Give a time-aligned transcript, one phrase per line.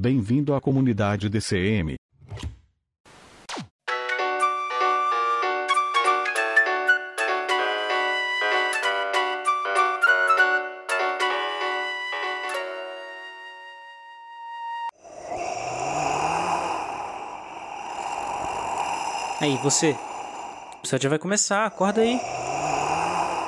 [0.00, 1.96] Bem-vindo à comunidade DCM.
[19.38, 19.90] Aí, você.
[19.90, 22.18] O episódio já vai começar, acorda aí.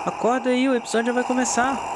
[0.05, 1.92] Acorda aí, o episódio já vai começar.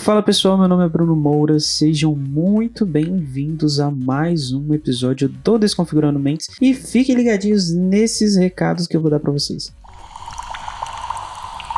[0.00, 5.58] Fala pessoal, meu nome é Bruno Moura, sejam muito bem-vindos a mais um episódio do
[5.58, 9.70] Desconfigurando Mentes e fiquem ligadinhos nesses recados que eu vou dar para vocês.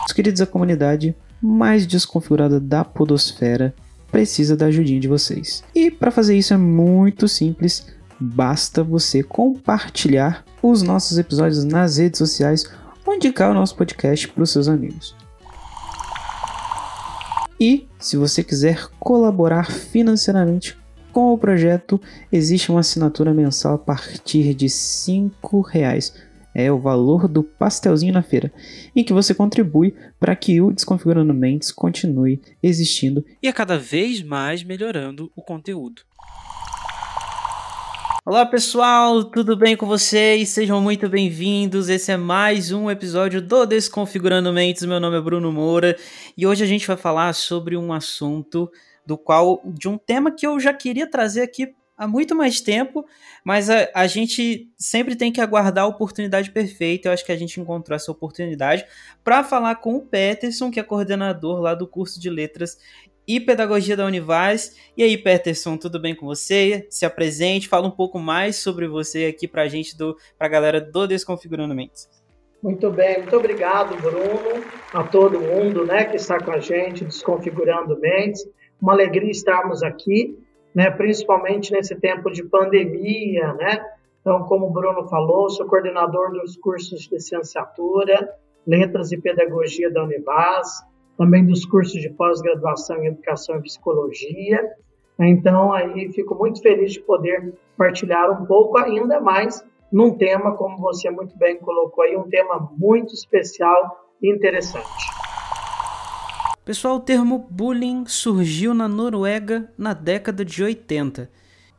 [0.07, 3.75] Os queridos da comunidade mais desconfigurada da podosfera
[4.13, 5.65] precisa da ajudinha de vocês.
[5.75, 7.89] E para fazer isso é muito simples,
[8.21, 12.71] basta você compartilhar os nossos episódios nas redes sociais
[13.05, 15.22] ou indicar o nosso podcast para os seus amigos.
[17.63, 20.77] E se você quiser colaborar financeiramente
[21.13, 22.01] com o projeto,
[22.33, 25.31] existe uma assinatura mensal a partir de R$
[25.71, 26.13] reais.
[26.53, 28.53] É o valor do pastelzinho na feira,
[28.97, 34.25] em que você contribui para que o Desconfigurando Mentes continue existindo e a cada vez
[34.25, 36.03] mais melhorando o conteúdo.
[38.25, 40.51] Olá pessoal, tudo bem com vocês?
[40.51, 41.89] Sejam muito bem-vindos.
[41.89, 44.85] Esse é mais um episódio do Desconfigurando Mentes.
[44.85, 45.97] Meu nome é Bruno Moura
[46.39, 48.71] e hoje a gente vai falar sobre um assunto
[49.05, 53.05] do qual, de um tema que eu já queria trazer aqui há muito mais tempo,
[53.45, 57.09] mas a, a gente sempre tem que aguardar a oportunidade perfeita.
[57.09, 58.87] Eu acho que a gente encontrou essa oportunidade
[59.25, 62.79] para falar com o Peterson, que é coordenador lá do curso de letras
[63.27, 64.77] e Pedagogia da Univaz.
[64.97, 66.87] E aí, Peterson, tudo bem com você?
[66.91, 70.81] Se apresente, fala um pouco mais sobre você aqui para a gente, para a galera
[70.81, 72.09] do Desconfigurando Mentes.
[72.63, 77.99] Muito bem, muito obrigado, Bruno, a todo mundo né, que está com a gente, Desconfigurando
[77.99, 78.49] Mentes.
[78.81, 80.39] Uma alegria estarmos aqui,
[80.75, 83.53] né, principalmente nesse tempo de pandemia.
[83.55, 83.85] Né?
[84.21, 88.33] Então, como o Bruno falou, sou coordenador dos cursos de licenciatura,
[88.65, 90.85] Letras e Pedagogia da Univaz,
[91.23, 94.73] também dos cursos de pós-graduação em Educação e Psicologia.
[95.21, 100.79] Então, aí fico muito feliz de poder partilhar um pouco ainda mais num tema, como
[100.79, 104.83] você muito bem colocou aí, um tema muito especial e interessante.
[106.65, 111.31] Pessoal, o termo bullying surgiu na Noruega na década de 80.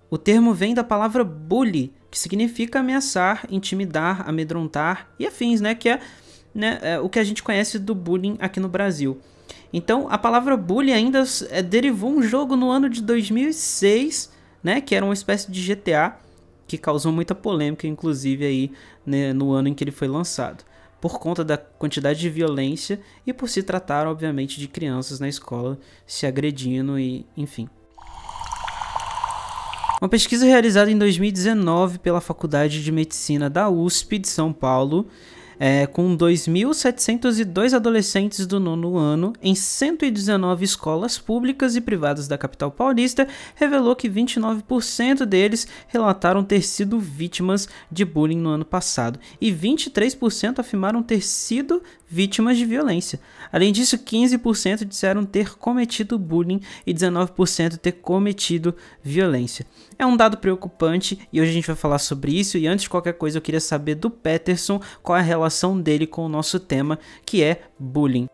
[0.10, 5.76] O termo vem da palavra bully, que significa ameaçar, intimidar, amedrontar e afins, né?
[5.76, 6.00] Que é
[6.54, 9.20] né, é, o que a gente conhece do bullying aqui no Brasil.
[9.74, 14.32] Então, a palavra bullying ainda é, derivou um jogo no ano de 2006,
[14.64, 16.16] né, que era uma espécie de GTA,
[16.68, 18.72] que causou muita polêmica, inclusive aí
[19.04, 20.64] né, no ano em que ele foi lançado,
[21.02, 25.80] por conta da quantidade de violência e por se tratar, obviamente, de crianças na escola
[26.06, 27.68] se agredindo e, enfim.
[30.00, 35.08] Uma pesquisa realizada em 2019 pela Faculdade de Medicina da USP de São Paulo
[35.66, 42.70] é, com 2.702 adolescentes do nono ano em 119 escolas públicas e privadas da capital
[42.70, 49.18] paulista, revelou que 29% deles relataram ter sido vítimas de bullying no ano passado.
[49.40, 51.82] E 23% afirmaram ter sido
[52.14, 53.20] vítimas de violência.
[53.52, 59.66] Além disso, 15% disseram ter cometido bullying e 19% ter cometido violência.
[59.98, 62.56] É um dado preocupante e hoje a gente vai falar sobre isso.
[62.56, 66.06] E antes de qualquer coisa, eu queria saber do Peterson qual é a relação dele
[66.06, 68.28] com o nosso tema, que é bullying.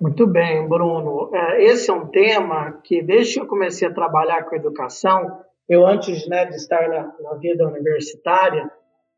[0.00, 1.30] Muito bem, Bruno.
[1.32, 5.38] É, esse é um tema que, desde que eu comecei a trabalhar com educação,
[5.68, 8.68] eu antes né, de estar na, na vida universitária,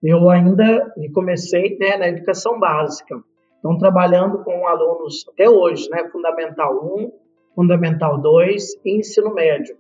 [0.03, 3.17] eu ainda comecei né, na educação básica.
[3.63, 7.13] Então, trabalhando com alunos até hoje, né, Fundamental 1,
[7.55, 9.77] Fundamental 2 e Ensino Médio.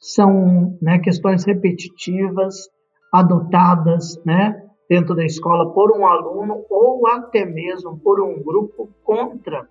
[0.00, 2.68] são né, questões repetitivas,
[3.12, 9.68] adotadas né, dentro da escola por um aluno ou até mesmo por um grupo contra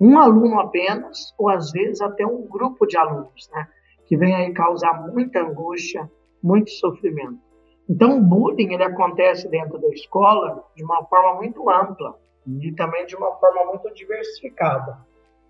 [0.00, 3.66] um aluno apenas, ou às vezes até um grupo de alunos, né,
[4.06, 6.08] que vem aí causar muita angústia,
[6.42, 7.47] muito sofrimento.
[7.88, 13.06] Então, o bullying ele acontece dentro da escola de uma forma muito ampla e também
[13.06, 14.98] de uma forma muito diversificada,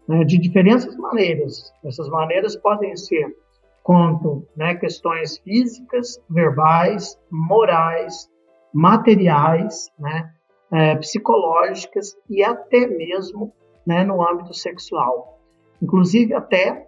[0.07, 1.73] né, de diferentes maneiras.
[1.85, 3.37] Essas maneiras podem ser
[3.83, 8.29] quanto né, questões físicas, verbais, morais,
[8.73, 10.33] materiais, né,
[10.73, 13.53] é, psicológicas e até mesmo
[13.87, 15.41] né, no âmbito sexual.
[15.83, 16.87] Inclusive até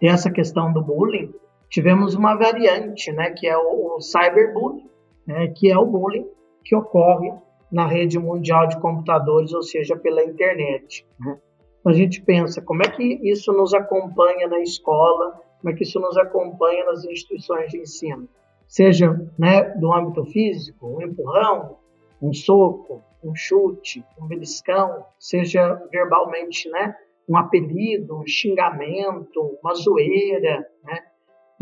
[0.00, 1.32] essa questão do bullying,
[1.74, 4.88] tivemos uma variante, né, que é o, o cyberbullying,
[5.26, 6.24] né, que é o bullying
[6.64, 7.32] que ocorre
[7.70, 11.04] na rede mundial de computadores, ou seja, pela internet.
[11.18, 11.36] Né?
[11.84, 15.98] A gente pensa como é que isso nos acompanha na escola, como é que isso
[15.98, 18.28] nos acompanha nas instituições de ensino,
[18.68, 21.78] seja né, do âmbito físico, um empurrão,
[22.22, 26.94] um soco, um chute, um beliscão, seja verbalmente, né,
[27.28, 31.00] um apelido, um xingamento, uma zoeira, né,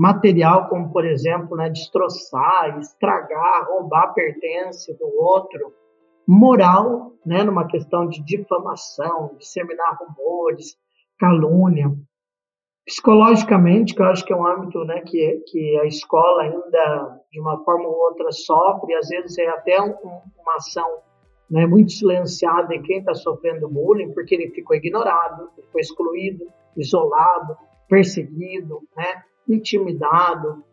[0.03, 5.73] material como, por exemplo, né, destroçar, estragar, roubar pertence do outro,
[6.27, 10.77] moral, né, numa questão de difamação, disseminar rumores,
[11.19, 11.93] calúnia,
[12.85, 17.41] Psicologicamente, que eu acho que é um âmbito né, que, que a escola ainda, de
[17.41, 19.95] uma forma ou outra, sofre, às vezes é até um,
[20.37, 20.99] uma ação
[21.49, 26.45] né, muito silenciada em quem está sofrendo bullying, porque ele ficou ignorado, ficou excluído,
[26.77, 27.57] isolado,
[27.89, 30.65] perseguido, né, intimidado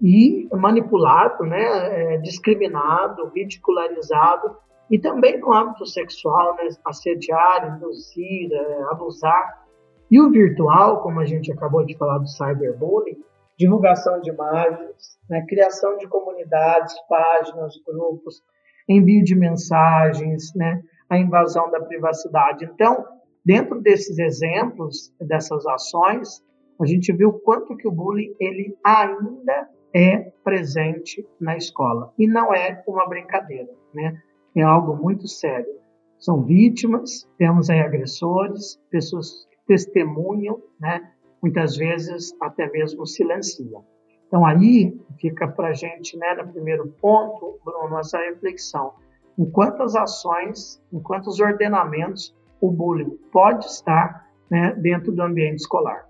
[0.00, 4.56] e manipulado, né, é, discriminado, ridicularizado,
[4.90, 9.64] e também no âmbito sexual, né, assediar, induzir, é, abusar.
[10.10, 13.16] E o virtual, como a gente acabou de falar do cyberbullying,
[13.58, 18.42] divulgação de imagens, né, criação de comunidades, páginas, grupos,
[18.88, 22.64] envio de mensagens, né, a invasão da privacidade.
[22.66, 23.04] Então,
[23.44, 26.44] dentro desses exemplos, dessas ações,
[26.80, 32.54] a gente viu quanto que o bullying ele ainda é presente na escola e não
[32.54, 34.20] é uma brincadeira, né?
[34.54, 35.74] É algo muito sério.
[36.18, 41.12] São vítimas, temos aí agressores, pessoas testemunham, né?
[41.42, 43.84] muitas vezes até mesmo silenciam.
[44.26, 48.94] Então aí fica para gente, né, no primeiro ponto, Bruno, essa reflexão.
[49.38, 56.05] Em quantas ações, em quantos ordenamentos o bullying pode estar né, dentro do ambiente escolar?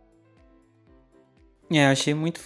[1.70, 2.40] É, achei muito.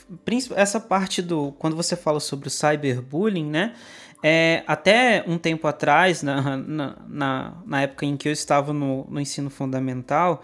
[0.56, 1.52] Essa parte do.
[1.52, 3.74] Quando você fala sobre o cyberbullying, né?
[4.22, 9.18] É, até um tempo atrás, na, na, na, época em que eu estava no, no
[9.18, 10.42] ensino fundamental,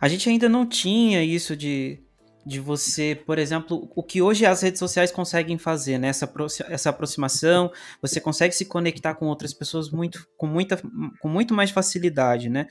[0.00, 2.00] a gente ainda não tinha isso de,
[2.44, 6.08] de você, por exemplo, o que hoje as redes sociais conseguem fazer, né?
[6.08, 6.32] Essa,
[6.68, 10.80] essa aproximação, você consegue se conectar com outras pessoas muito, com, muita,
[11.20, 12.66] com muito mais facilidade, né?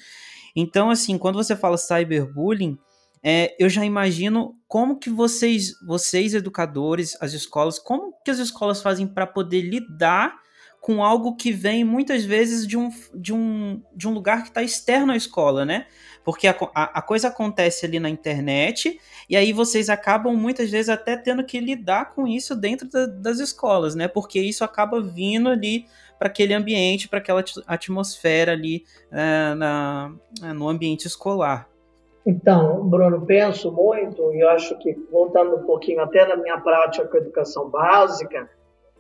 [0.53, 2.77] Então, assim, quando você fala cyberbullying,
[3.23, 8.81] é, eu já imagino como que vocês, vocês educadores, as escolas, como que as escolas
[8.81, 10.33] fazem para poder lidar
[10.79, 14.63] com algo que vem muitas vezes de um, de um, de um lugar que está
[14.63, 15.87] externo à escola, né?
[16.23, 18.97] Porque a, a, a, coisa acontece ali na internet
[19.29, 23.39] e aí vocês acabam muitas vezes até tendo que lidar com isso dentro da, das
[23.39, 24.07] escolas, né?
[24.07, 25.85] Porque isso acaba vindo ali
[26.17, 31.70] para aquele ambiente, para aquela atmosfera ali é, na, é, no ambiente escolar.
[32.25, 37.17] Então, Bruno, penso muito e acho que voltando um pouquinho até na minha prática com
[37.17, 38.49] a educação básica,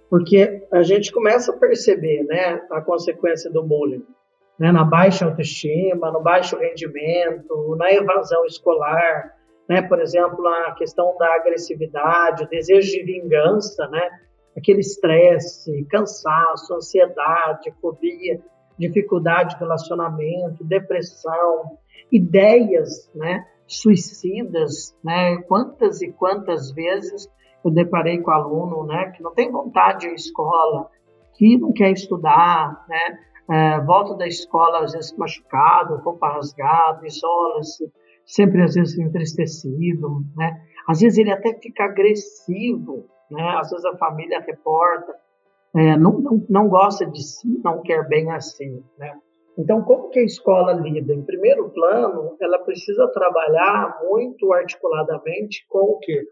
[0.09, 4.05] porque a gente começa a perceber, né, a consequência do bullying
[4.61, 9.33] né, na baixa autoestima, no baixo rendimento, na evasão escolar,
[9.67, 14.09] né, por exemplo, a questão da agressividade, o desejo de vingança, né,
[14.55, 18.39] aquele estresse, cansaço, ansiedade, fobia,
[18.77, 21.77] dificuldade de relacionamento, depressão,
[22.11, 27.27] ideias, né, suicidas, né, quantas e quantas vezes
[27.63, 30.89] eu deparei com aluno, né, que não tem vontade à escola,
[31.35, 37.91] que não quer estudar, né, é, volta da escola às vezes machucado, roupa rasgada, isola-se,
[38.25, 40.61] sempre às vezes entristecido, né?
[40.87, 43.57] Às vezes ele até fica agressivo, né?
[43.57, 45.13] Às vezes a família reporta,
[45.75, 49.17] é, não, não, não gosta de si, não quer bem assim, né?
[49.57, 51.13] Então, como que a escola lida?
[51.13, 56.23] Em primeiro plano, ela precisa trabalhar muito articuladamente com o quê?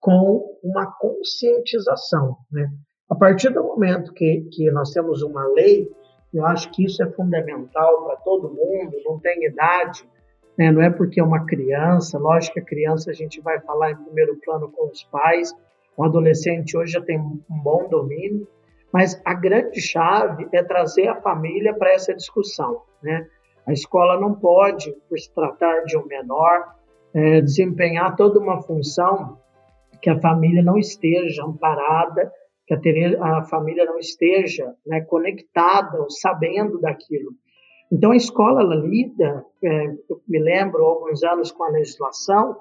[0.00, 2.68] Com uma conscientização, né?
[3.08, 5.88] A partir do momento que, que nós temos uma lei,
[6.32, 10.04] eu acho que isso é fundamental para todo mundo, não tem idade,
[10.58, 10.72] né?
[10.72, 14.04] não é porque é uma criança, lógico que a criança a gente vai falar em
[14.04, 15.54] primeiro plano com os pais,
[15.96, 18.48] o adolescente hoje já tem um bom domínio,
[18.94, 22.82] mas a grande chave é trazer a família para essa discussão.
[23.02, 23.26] Né?
[23.66, 26.76] A escola não pode, por se tratar de um menor,
[27.12, 29.36] é, desempenhar toda uma função
[30.00, 32.30] que a família não esteja amparada,
[32.68, 32.72] que
[33.20, 37.32] a, família não esteja né, conectada ou sabendo daquilo.
[37.90, 42.56] Então a escola ela lida, é, eu me lembro alguns anos com a legislação,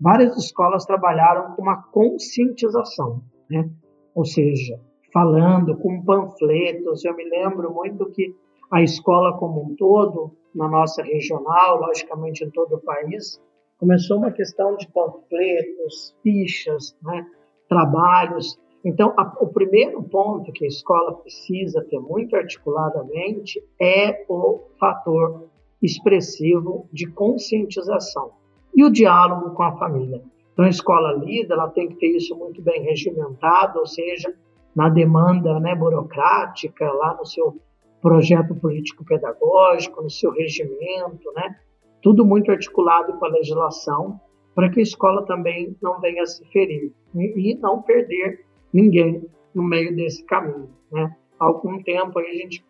[0.00, 3.20] várias escolas trabalharam com uma conscientização,
[3.50, 3.68] né?
[4.14, 4.78] ou seja,
[5.12, 7.04] falando com panfletos.
[7.04, 8.34] Eu me lembro muito que
[8.70, 13.40] a escola como um todo, na nossa regional, logicamente em todo o país,
[13.78, 17.26] começou uma questão de panfletos, fichas, né,
[17.68, 18.58] trabalhos.
[18.84, 25.48] Então, a, o primeiro ponto que a escola precisa ter muito articuladamente é o fator
[25.82, 28.30] expressivo de conscientização
[28.74, 30.22] e o diálogo com a família.
[30.52, 34.32] Então, a escola lida, ela tem que ter isso muito bem regimentado, ou seja,
[34.74, 37.60] na demanda né, burocrática, lá no seu
[38.00, 41.56] projeto político-pedagógico, no seu regimento, né?
[42.02, 44.20] tudo muito articulado com a legislação,
[44.54, 49.24] para que a escola também não venha se ferir e não perder ninguém
[49.54, 50.68] no meio desse caminho.
[50.90, 51.14] Né?
[51.38, 52.64] Há algum tempo, aí a gente,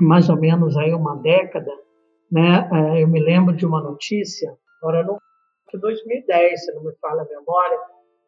[0.00, 1.70] mais ou menos aí uma década,
[2.30, 5.18] né, é, eu me lembro de uma notícia, agora no
[5.78, 7.78] 2010, se não me falha a memória,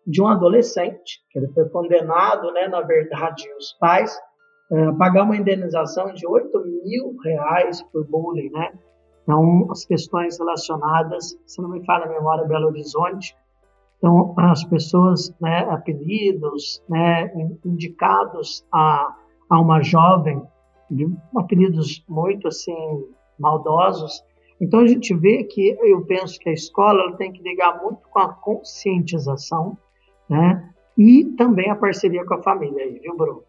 [0.07, 4.19] de um adolescente, que ele foi condenado, né, na verdade, os pais,
[4.71, 8.73] é, a pagar uma indenização de 8 mil reais por bullying, né?
[9.23, 13.35] Então, as questões relacionadas, se não me falha a memória, Belo Horizonte,
[14.05, 17.33] então, as pessoas, né, apelidos, né,
[17.65, 19.17] indicados a,
[19.49, 20.43] a uma jovem,
[21.35, 22.77] apelidos muito, assim,
[23.39, 24.23] maldosos.
[24.61, 28.19] Então, a gente vê que, eu penso que a escola tem que ligar muito com
[28.19, 29.79] a conscientização,
[30.28, 30.71] né?
[30.97, 33.43] E também a parceria com a família aí, viu, Bruno?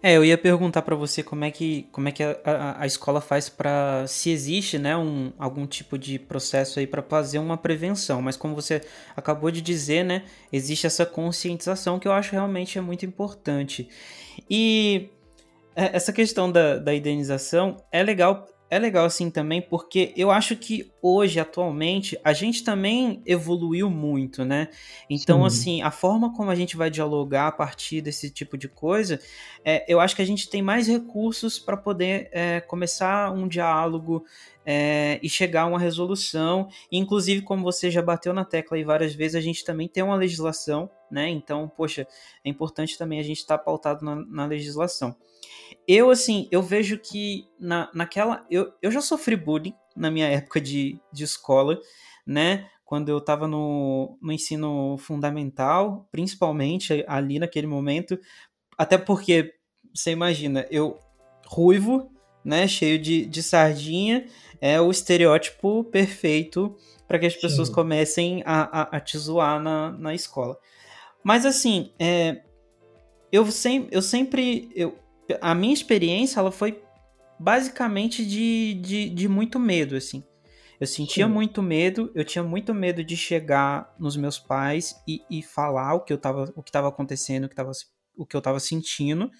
[0.00, 2.86] É, eu ia perguntar para você como é que, como é que a, a, a
[2.86, 7.56] escola faz para se existe, né, um, algum tipo de processo aí para fazer uma
[7.56, 8.80] prevenção, mas como você
[9.16, 13.88] acabou de dizer, né, existe essa conscientização que eu acho realmente é muito importante.
[14.48, 15.10] E
[15.74, 20.54] é, essa questão da, da indenização é legal é legal assim também porque eu acho
[20.56, 24.68] que hoje, atualmente, a gente também evoluiu muito, né?
[25.08, 25.46] Então, Sim.
[25.46, 29.20] assim, a forma como a gente vai dialogar a partir desse tipo de coisa,
[29.64, 34.24] é, eu acho que a gente tem mais recursos para poder é, começar um diálogo
[34.66, 36.68] é, e chegar a uma resolução.
[36.92, 40.14] Inclusive, como você já bateu na tecla aí várias vezes, a gente também tem uma
[40.14, 41.28] legislação, né?
[41.30, 42.06] Então, poxa,
[42.44, 45.16] é importante também a gente estar tá pautado na, na legislação.
[45.86, 48.46] Eu, assim, eu vejo que na, naquela.
[48.50, 51.78] Eu, eu já sofri bullying na minha época de, de escola,
[52.26, 52.68] né?
[52.84, 58.18] Quando eu estava no, no ensino fundamental, principalmente ali naquele momento.
[58.76, 59.54] Até porque,
[59.94, 60.98] você imagina, eu
[61.46, 62.10] ruivo,
[62.44, 62.66] né?
[62.66, 64.26] Cheio de, de sardinha,
[64.60, 67.74] é o estereótipo perfeito para que as pessoas Sim.
[67.74, 70.58] comecem a, a, a te zoar na, na escola.
[71.22, 72.42] Mas assim, é,
[73.30, 74.70] eu, sem, eu sempre.
[74.74, 74.98] Eu,
[75.40, 76.82] a minha experiência ela foi
[77.38, 80.24] basicamente de, de, de muito medo, assim.
[80.80, 81.32] Eu sentia Sim.
[81.32, 86.00] muito medo, eu tinha muito medo de chegar nos meus pais e, e falar o
[86.00, 87.72] que eu tava, o que estava acontecendo, o que, tava,
[88.16, 89.30] o que eu estava sentindo.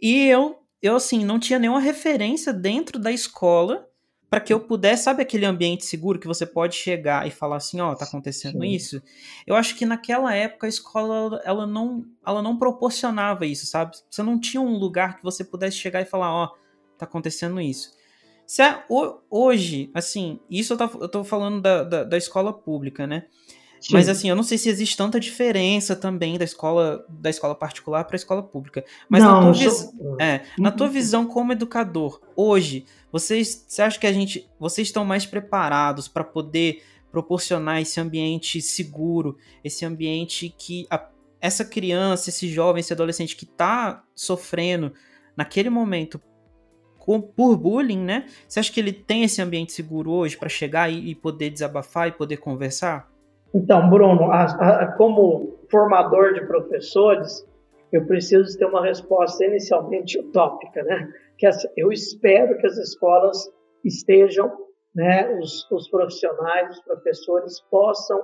[0.00, 3.88] E eu, eu, assim, não tinha nenhuma referência dentro da escola
[4.30, 7.80] para que eu pudesse, sabe aquele ambiente seguro que você pode chegar e falar assim,
[7.80, 8.68] ó, oh, tá acontecendo Sim.
[8.68, 9.02] isso?
[9.46, 13.96] Eu acho que naquela época a escola ela não, ela não proporcionava isso, sabe?
[14.10, 17.60] Você não tinha um lugar que você pudesse chegar e falar, ó, oh, tá acontecendo
[17.60, 17.96] isso.
[18.46, 18.84] Se é,
[19.30, 23.26] hoje, assim, isso eu tô, eu tô falando da, da, da escola pública, né?
[23.80, 23.92] Sim.
[23.92, 28.04] Mas assim, eu não sei se existe tanta diferença também da escola da escola particular
[28.04, 28.84] para a escola pública.
[29.08, 30.20] Mas não, na, tua sou...
[30.20, 35.04] é, na tua visão como educador, hoje, vocês, você acha que a gente, vocês estão
[35.04, 41.08] mais preparados para poder proporcionar esse ambiente seguro, esse ambiente que a,
[41.40, 44.92] essa criança, esse jovem, esse adolescente que está sofrendo
[45.36, 46.20] naquele momento
[46.98, 48.26] com, por bullying, né?
[48.46, 52.08] Você acha que ele tem esse ambiente seguro hoje para chegar e, e poder desabafar
[52.08, 53.10] e poder conversar?
[53.54, 57.46] Então, Bruno, a, a, como formador de professores,
[57.92, 61.08] eu preciso ter uma resposta inicialmente utópica, né?
[61.38, 63.50] Que eu espero que as escolas
[63.84, 64.52] estejam,
[64.94, 68.20] né, os, os profissionais, os professores possam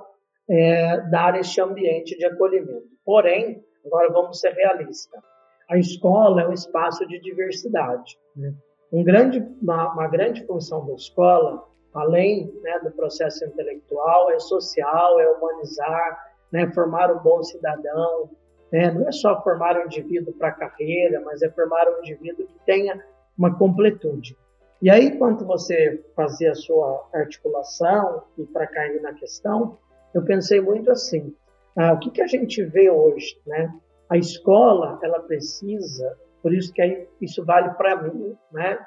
[0.49, 2.87] é, dar este ambiente de acolhimento.
[3.03, 5.21] Porém, agora vamos ser realistas.
[5.69, 8.17] A escola é um espaço de diversidade.
[8.35, 8.53] Né?
[8.91, 11.63] Um grande, uma, uma, grande função da escola,
[11.95, 18.29] além né, do processo intelectual, é social, é humanizar, né, formar um bom cidadão.
[18.71, 18.91] Né?
[18.91, 22.59] Não é só formar um indivíduo para a carreira, mas é formar um indivíduo que
[22.65, 23.03] tenha
[23.37, 24.37] uma completude.
[24.81, 29.77] E aí, enquanto você fazia a sua articulação e para cair na questão,
[30.13, 31.33] eu pensei muito assim:
[31.75, 33.73] ah, o que, que a gente vê hoje, né?
[34.09, 38.77] A escola, ela precisa, por isso que aí isso vale para mim, né?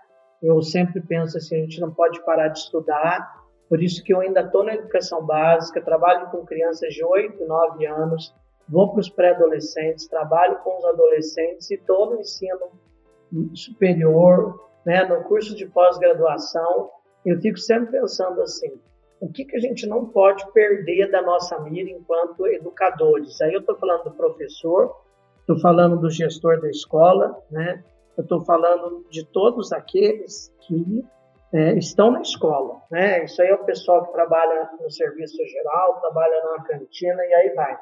[0.42, 4.20] Eu sempre penso assim, a gente não pode parar de estudar, por isso que eu
[4.20, 8.34] ainda estou na educação básica, trabalho com crianças de 8, 9 anos,
[8.68, 12.70] vou para os pré-adolescentes, trabalho com os adolescentes e estou no ensino
[13.54, 16.90] superior, né, no curso de pós-graduação,
[17.24, 18.80] eu fico sempre pensando assim,
[19.20, 23.40] o que, que a gente não pode perder da nossa mira enquanto educadores?
[23.40, 24.94] Aí eu estou falando do professor,
[25.40, 27.82] estou falando do gestor da escola, né?
[28.18, 31.04] Eu estou falando de todos aqueles que
[31.52, 32.82] é, estão na escola.
[32.90, 33.24] Né?
[33.24, 37.54] Isso aí é o pessoal que trabalha no serviço geral, trabalha na cantina e aí
[37.54, 37.78] vai.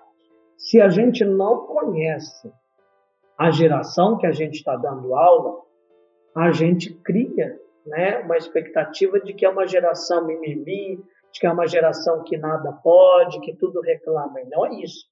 [0.59, 2.53] Se a gente não conhece
[3.39, 5.63] a geração que a gente está dando aula,
[6.35, 11.03] a gente cria né, uma expectativa de que é uma geração mimimi,
[11.33, 14.41] de que é uma geração que nada pode, que tudo reclama.
[14.41, 15.07] E não é isso.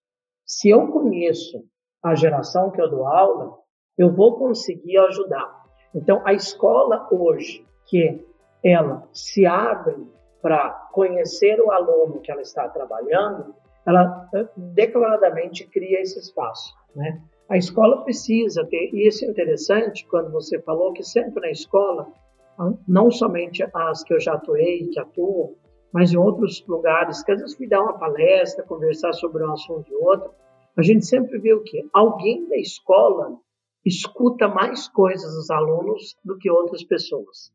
[0.45, 1.65] Se eu conheço
[2.03, 3.64] a geração que eu dou aula,
[3.97, 5.65] eu vou conseguir ajudar.
[5.95, 8.25] Então, a escola hoje, que
[8.65, 10.07] ela se abre
[10.43, 13.55] para conhecer o aluno que ela está trabalhando,
[13.87, 16.75] ela eh, declaradamente cria esse espaço.
[16.95, 17.23] Né?
[17.49, 22.09] A escola precisa ter, e isso é interessante quando você falou que sempre na escola,
[22.87, 25.55] não somente as que eu já atuei, que atuam,
[25.93, 29.91] mas em outros lugares, que às vezes fui dar uma palestra, conversar sobre um assunto
[29.91, 30.31] e outro,
[30.77, 31.87] a gente sempre vê o quê?
[31.93, 33.39] Alguém da escola
[33.85, 37.53] escuta mais coisas dos alunos do que outras pessoas.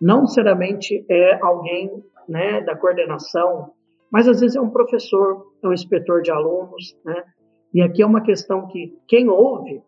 [0.00, 3.72] Não necessariamente é alguém né, da coordenação,
[4.10, 7.24] mas às vezes é um professor, é um inspetor de alunos, né?
[7.72, 9.82] E aqui é uma questão que quem ouve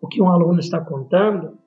[0.00, 1.58] o que um aluno está contando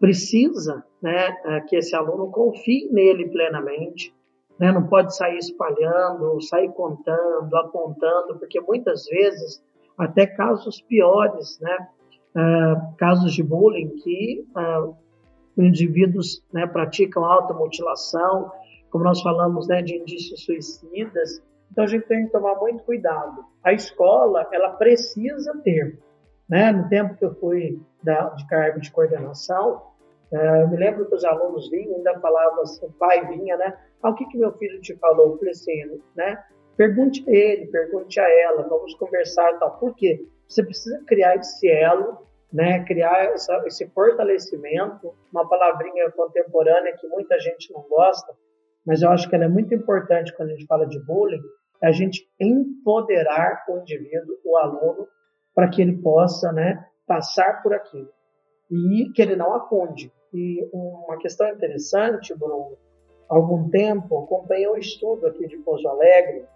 [0.00, 4.12] precisa né, é, que esse aluno confie nele plenamente,
[4.58, 4.72] né?
[4.72, 9.62] Não pode sair espalhando, sair contando, apontando, porque muitas vezes
[9.96, 11.88] até casos piores, né?
[12.34, 14.96] Uh, casos de bullying que uh,
[15.56, 18.50] indivíduos né, praticam automutilação,
[18.90, 21.42] como nós falamos né, de indícios suicidas.
[21.70, 23.44] Então a gente tem que tomar muito cuidado.
[23.64, 25.98] A escola ela precisa ter,
[26.48, 26.70] né?
[26.72, 29.82] No tempo que eu fui da, de cargo de coordenação,
[30.32, 33.76] uh, me lembro que os alunos vinham, ainda falavam assim, o pai vinha, né?
[34.02, 35.32] Ah, o que, que meu filho te falou?
[35.32, 36.44] Eu falei assim, né?
[36.76, 39.78] Pergunte a ele, pergunte a ela, vamos conversar e tal.
[39.78, 40.26] Por quê?
[40.48, 42.84] Você precisa criar esse elo, né?
[42.84, 48.34] Criar essa, esse fortalecimento, uma palavrinha contemporânea que muita gente não gosta,
[48.84, 51.42] mas eu acho que ela é muito importante quando a gente fala de bullying,
[51.82, 55.08] é a gente empoderar o indivíduo, o aluno,
[55.54, 58.08] para que ele possa, né, passar por aquilo
[58.70, 60.12] e que ele não afunde.
[60.32, 62.78] E uma questão interessante, Bruno,
[63.28, 66.46] algum tempo, acompanhei um estudo aqui de Pouso Alegre,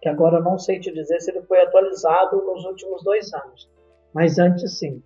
[0.00, 3.68] que agora eu não sei te dizer se ele foi atualizado nos últimos dois anos,
[4.14, 5.02] mas antes sim,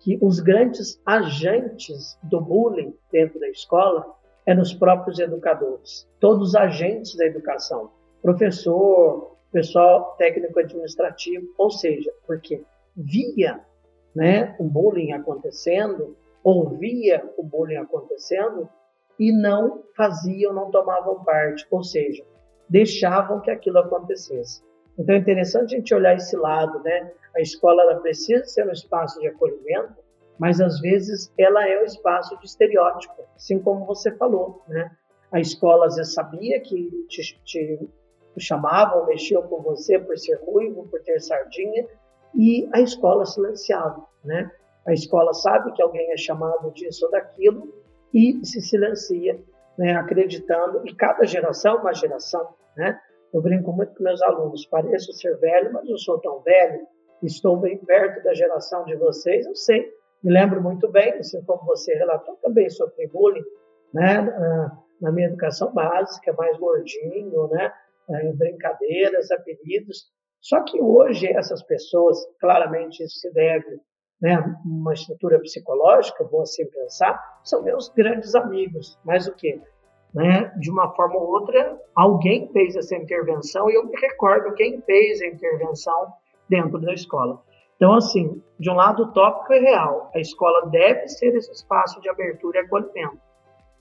[0.00, 4.14] que os grandes agentes do bullying dentro da escola
[4.46, 12.12] é nos próprios educadores, todos os agentes da educação, professor, pessoal técnico administrativo, ou seja,
[12.26, 12.62] porque
[12.96, 13.60] via
[14.14, 18.68] né, o bullying acontecendo, ouvia o bullying acontecendo,
[19.18, 22.24] e não faziam, não tomavam parte, ou seja,
[22.68, 24.62] deixavam que aquilo acontecesse.
[24.98, 27.12] Então é interessante a gente olhar esse lado, né?
[27.36, 29.94] A escola ela precisa ser um espaço de acolhimento,
[30.38, 34.90] mas às vezes ela é um espaço de estereótipo, assim como você falou, né?
[35.32, 37.88] A escola às vezes sabia que te, te
[38.38, 41.86] chamavam, mexiam com você por ser ruivo, por ter sardinha,
[42.34, 44.50] e a escola silenciava, né?
[44.86, 47.72] A escola sabe que alguém é chamado disso ou daquilo
[48.12, 49.40] e se silencia,
[49.78, 52.98] né, acreditando, e cada geração é uma geração, né?
[53.32, 56.86] Eu brinco muito com meus alunos, pareço ser velho, mas não sou tão velho,
[57.22, 59.90] estou bem perto da geração de vocês, eu sei,
[60.22, 63.44] me lembro muito bem, assim como você relatou, também sofri bullying,
[63.92, 64.22] né,
[65.00, 67.72] na minha educação básica, mais gordinho, né,
[68.08, 70.12] né, em brincadeiras, apelidos.
[70.40, 73.80] Só que hoje essas pessoas, claramente isso se deve
[74.20, 78.98] né, uma estrutura psicológica, vou assim pensar, são meus grandes amigos.
[79.04, 79.60] Mas o quê?
[80.14, 84.80] Né, de uma forma ou outra, alguém fez essa intervenção e eu me recordo quem
[84.82, 86.12] fez a intervenção
[86.48, 87.42] dentro da escola.
[87.76, 92.08] Então, assim, de um lado utópico e real, a escola deve ser esse espaço de
[92.08, 93.18] abertura e acolhimento.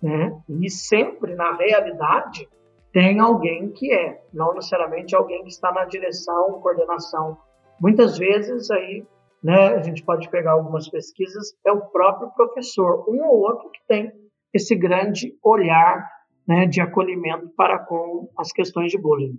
[0.01, 0.35] Né?
[0.61, 2.49] E sempre, na realidade,
[2.91, 7.37] tem alguém que é, não necessariamente alguém que está na direção, coordenação.
[7.79, 9.05] Muitas vezes aí,
[9.43, 13.79] né, a gente pode pegar algumas pesquisas, é o próprio professor, um ou outro que
[13.87, 14.11] tem
[14.53, 16.07] esse grande olhar
[16.47, 19.37] né, de acolhimento para com as questões de bullying.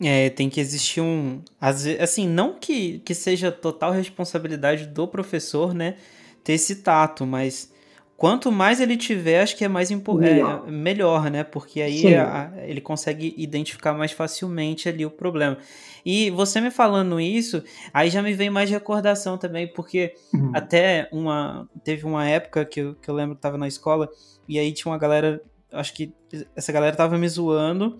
[0.00, 1.42] É, tem que existir um.
[1.60, 5.96] Assim, não que, que seja total responsabilidade do professor, né?
[6.44, 7.74] Ter esse tato, mas
[8.18, 10.64] quanto mais ele tiver, acho que é mais impo melhor.
[10.66, 11.44] É, melhor, né?
[11.44, 15.56] Porque aí a, ele consegue identificar mais facilmente ali o problema.
[16.04, 17.62] E você me falando isso,
[17.94, 20.50] aí já me vem mais recordação também, porque uhum.
[20.52, 21.68] até uma.
[21.84, 24.08] Teve uma época que eu, que eu lembro que tava na escola,
[24.48, 25.40] e aí tinha uma galera.
[25.70, 26.12] Acho que
[26.56, 27.98] essa galera tava me zoando.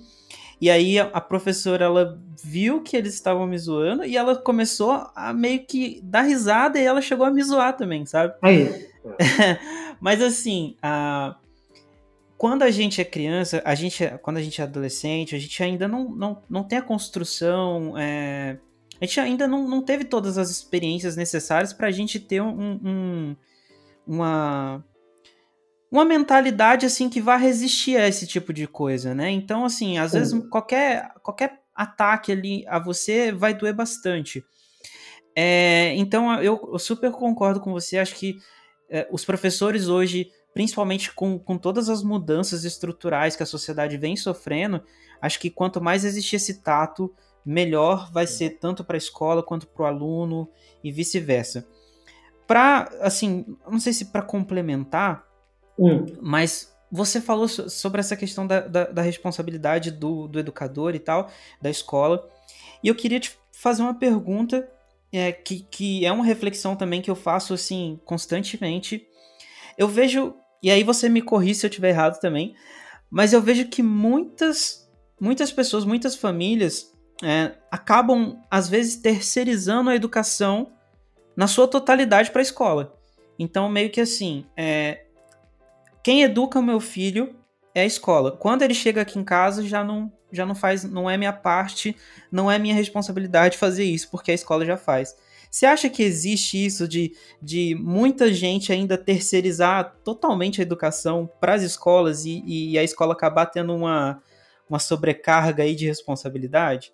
[0.60, 5.32] E aí a, professora ela viu que eles estavam me zoando e ela começou a
[5.32, 8.34] meio que dar risada e ela chegou a me zoar também, sabe?
[8.42, 8.68] Aí.
[10.00, 11.36] Mas assim, a
[12.38, 15.88] quando a gente é criança, a gente, quando a gente é adolescente, a gente ainda
[15.88, 17.98] não, não, não tem a construção.
[17.98, 18.58] É,
[19.00, 22.78] a gente ainda não, não teve todas as experiências necessárias para a gente ter um,
[22.84, 23.36] um,
[24.06, 24.84] uma,
[25.90, 29.30] uma mentalidade assim que vá resistir a esse tipo de coisa, né?
[29.30, 30.18] Então, assim, às Sim.
[30.18, 34.44] vezes qualquer, qualquer ataque ali a você vai doer bastante.
[35.34, 37.98] É, então, eu, eu, super concordo com você.
[37.98, 38.42] Acho que é,
[39.10, 44.82] os professores hoje, principalmente com, com todas as mudanças estruturais que a sociedade vem sofrendo,
[45.20, 49.66] acho que quanto mais existir esse tato, melhor vai ser tanto para a escola quanto
[49.66, 50.48] para o aluno
[50.82, 51.66] e vice-versa.
[52.46, 55.28] Para, assim, não sei se para complementar,
[55.78, 56.06] Hum.
[56.20, 61.30] Mas você falou sobre essa questão da, da, da responsabilidade do, do, educador e tal,
[61.62, 62.28] da escola.
[62.82, 64.68] E eu queria te fazer uma pergunta
[65.12, 69.06] é, que, que é uma reflexão também que eu faço assim constantemente.
[69.76, 72.54] Eu vejo, e aí você me corri se eu estiver errado também,
[73.10, 74.90] mas eu vejo que muitas,
[75.20, 76.92] muitas pessoas, muitas famílias
[77.22, 80.72] é, acabam, às vezes, terceirizando a educação
[81.36, 82.98] na sua totalidade para a escola.
[83.38, 85.04] Então, meio que assim, é,
[86.02, 87.36] quem educa o meu filho
[87.74, 88.32] é a escola.
[88.32, 91.96] Quando ele chega aqui em casa, já não, já não faz, não é minha parte,
[92.30, 95.16] não é minha responsabilidade fazer isso, porque a escola já faz.
[95.50, 101.54] Você acha que existe isso de, de muita gente ainda terceirizar totalmente a educação para
[101.54, 104.22] as escolas e, e, a escola acabar tendo uma,
[104.68, 106.92] uma sobrecarga aí de responsabilidade?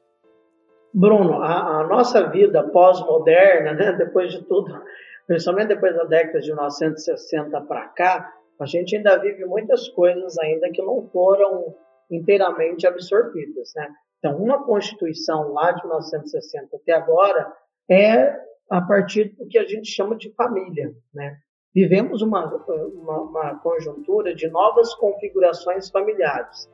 [0.93, 4.81] Bruno, a, a nossa vida pós-moderna, né, depois de tudo,
[5.27, 10.71] principalmente depois da década de 1960 para cá, a gente ainda vive muitas coisas ainda
[10.71, 11.75] que não foram
[12.11, 13.89] inteiramente absorvidas, né?
[14.19, 17.53] Então, uma Constituição lá de 1960 até agora
[17.91, 18.35] é
[18.71, 21.37] a partir do que a gente chama de família, né?
[21.75, 26.71] Vivemos uma, uma, uma conjuntura de novas configurações familiares.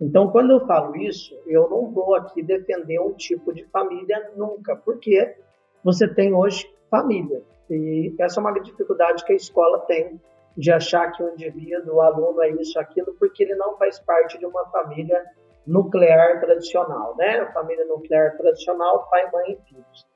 [0.00, 4.76] Então, quando eu falo isso, eu não vou aqui defender um tipo de família nunca,
[4.76, 5.36] porque
[5.82, 7.42] você tem hoje família.
[7.70, 10.20] E essa é uma dificuldade que a escola tem
[10.56, 14.38] de achar que o indivíduo, o aluno é isso, aquilo, porque ele não faz parte
[14.38, 15.22] de uma família
[15.66, 17.46] nuclear tradicional, né?
[17.52, 20.06] família nuclear tradicional, pai, mãe e filhos.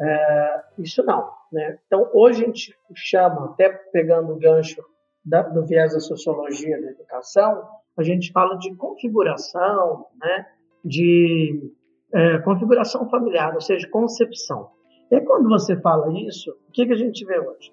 [0.00, 1.78] É, isso não, né?
[1.86, 4.82] Então, hoje a gente chama, até pegando o gancho
[5.24, 10.46] da, do viés da sociologia da educação, a gente fala de configuração, né?
[10.84, 11.72] De
[12.12, 14.70] é, configuração familiar, ou seja, concepção.
[15.10, 17.72] E quando você fala isso, o que, que a gente vê hoje?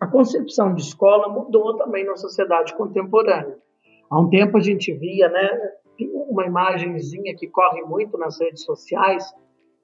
[0.00, 3.58] A concepção de escola mudou também na sociedade contemporânea.
[4.10, 5.48] Há um tempo a gente via, né,
[6.30, 9.24] uma imagenzinha que corre muito nas redes sociais,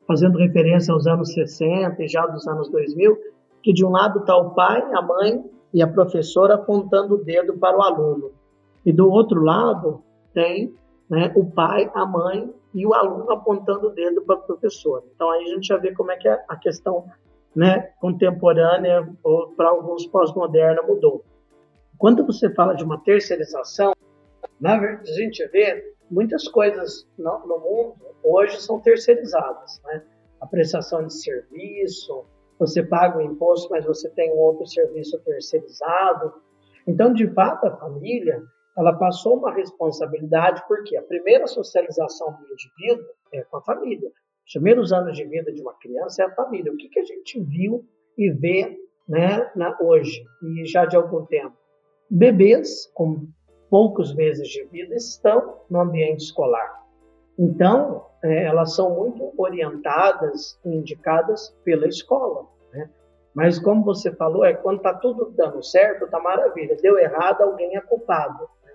[0.07, 3.17] fazendo referência aos anos 60 e já dos anos 2000,
[3.63, 7.59] que de um lado está o pai, a mãe e a professora apontando o dedo
[7.59, 8.31] para o aluno.
[8.85, 10.03] E do outro lado
[10.33, 10.75] tem
[11.11, 15.05] né, o pai, a mãe e o aluno apontando o dedo para o professor.
[15.15, 17.05] Então aí a gente já vê como é que é a questão
[17.57, 21.25] né, contemporânea ou para alguns pós-moderna mudou.
[21.97, 23.95] Quando você fala de uma terceirização,
[24.61, 30.03] na verdade a gente vê muitas coisas no, no mundo hoje são terceirizadas, né?
[30.41, 32.27] A prestação de serviço,
[32.59, 36.35] você paga o imposto, mas você tem um outro serviço terceirizado.
[36.87, 38.43] Então, de fato, a família
[38.77, 44.11] ela passou uma responsabilidade, porque a primeira socialização do indivíduo é com a família.
[44.47, 46.73] Os primeiros anos de vida de uma criança é a família.
[46.73, 47.85] O que, que a gente viu
[48.17, 48.79] e vê
[49.09, 51.57] né, na, hoje, e já de algum tempo?
[52.09, 53.27] Bebês com
[53.69, 56.81] poucos meses de vida estão no ambiente escolar.
[57.37, 62.47] Então, é, elas são muito orientadas e indicadas pela escola.
[62.73, 62.89] Né?
[63.35, 66.77] Mas, como você falou, é quando está tudo dando certo, está maravilha.
[66.77, 68.49] Deu errado, alguém é culpado.
[68.65, 68.73] Né?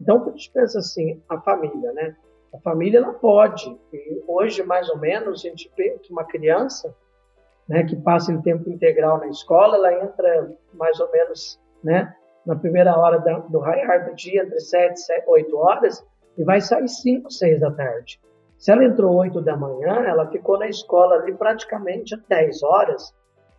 [0.00, 2.16] Então, a gente pensa assim, a família, né?
[2.52, 3.78] A família, ela pode.
[3.92, 6.94] E hoje, mais ou menos, a gente vê que uma criança
[7.68, 12.56] né, que passa em tempo integral na escola, ela entra mais ou menos né, na
[12.56, 16.04] primeira hora da, do raiar do dia, entre 7 e 8 horas,
[16.36, 18.20] e vai sair 5, 6 da tarde.
[18.58, 23.14] Se ela entrou 8 da manhã, ela ficou na escola ali praticamente 10 horas,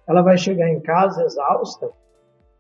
[0.08, 1.90] ela vai chegar em casa exausta,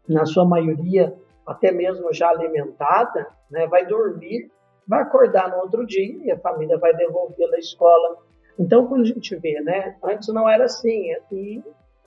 [0.08, 1.14] na sua maioria
[1.46, 4.50] até mesmo já alimentada, né, vai dormir,
[4.92, 8.18] vai acordar no outro dia e a família vai devolvê-la à escola.
[8.60, 11.64] Então, quando a gente vê, né, antes não era assim, e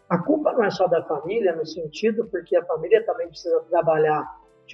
[0.07, 4.23] a culpa não é só da família, no sentido porque a família também precisa trabalhar,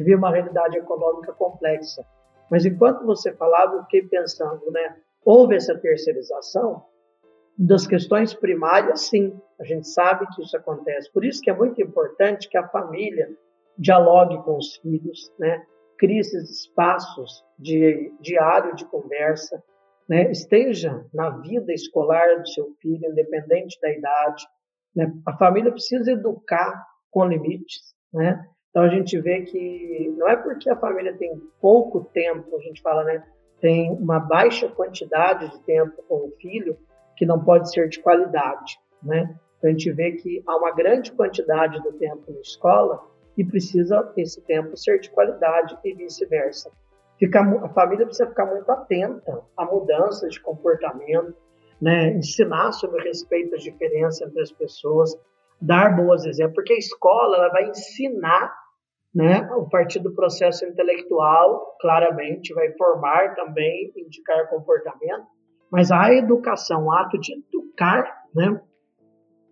[0.01, 2.05] vê uma realidade econômica complexa.
[2.51, 6.83] Mas enquanto você falava, eu fiquei pensando, né, houve essa terceirização,
[7.57, 11.13] das questões primárias, sim, a gente sabe que isso acontece.
[11.13, 13.29] Por isso que é muito importante que a família
[13.79, 15.63] dialogue com os filhos, né?
[16.01, 19.63] Crie esses espaços de diário de conversa,
[20.09, 20.31] né?
[20.31, 24.47] esteja na vida escolar do seu filho, independente da idade.
[24.97, 25.13] Né?
[25.27, 27.95] A família precisa educar com limites.
[28.13, 28.43] Né?
[28.71, 32.81] Então a gente vê que não é porque a família tem pouco tempo, a gente
[32.81, 33.23] fala, né?
[33.61, 36.79] tem uma baixa quantidade de tempo com o filho,
[37.15, 39.39] que não pode ser de qualidade, né?
[39.59, 42.99] Então, a gente vê que há uma grande quantidade do tempo na escola
[43.41, 46.71] e precisa esse tempo ser de qualidade e vice-versa.
[47.63, 51.35] a família precisa ficar muito atenta a mudanças de comportamento,
[51.81, 52.11] né?
[52.11, 55.19] ensinar sobre o respeito às diferenças entre as pessoas,
[55.59, 58.55] dar bons exemplos, porque a escola ela vai ensinar
[59.15, 65.27] né, a partir do processo intelectual, claramente, vai formar também, indicar comportamento,
[65.71, 68.61] mas a educação, o ato de educar, né,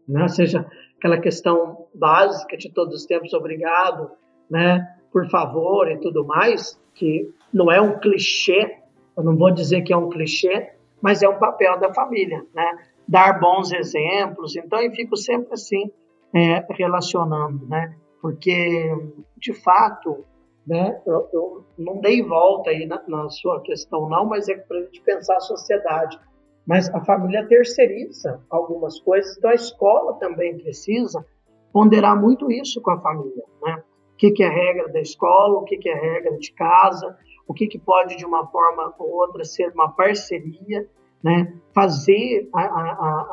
[0.07, 0.65] né, seja
[0.99, 4.11] aquela questão básica de todos os tempos, obrigado,
[4.51, 8.79] né, por favor e tudo mais, que não é um clichê,
[9.17, 12.79] eu não vou dizer que é um clichê, mas é um papel da família, né,
[13.07, 15.91] dar bons exemplos, então eu fico sempre assim,
[16.35, 18.95] é, relacionando, né, porque,
[19.37, 20.25] de fato,
[20.69, 21.01] né?
[21.07, 24.83] Eu, eu, não dei volta aí na, na sua questão, não, mas é para a
[24.83, 26.21] gente pensar a sociedade.
[26.67, 31.25] Mas a família terceiriza algumas coisas, então a escola também precisa
[31.73, 33.83] ponderar muito isso com a família, né?
[34.15, 37.55] O que, que é regra da escola, o que, que é regra de casa, o
[37.55, 40.89] que, que pode, de uma forma ou outra, ser uma parceria,
[41.23, 41.55] né?
[41.75, 42.87] Fazer a, a,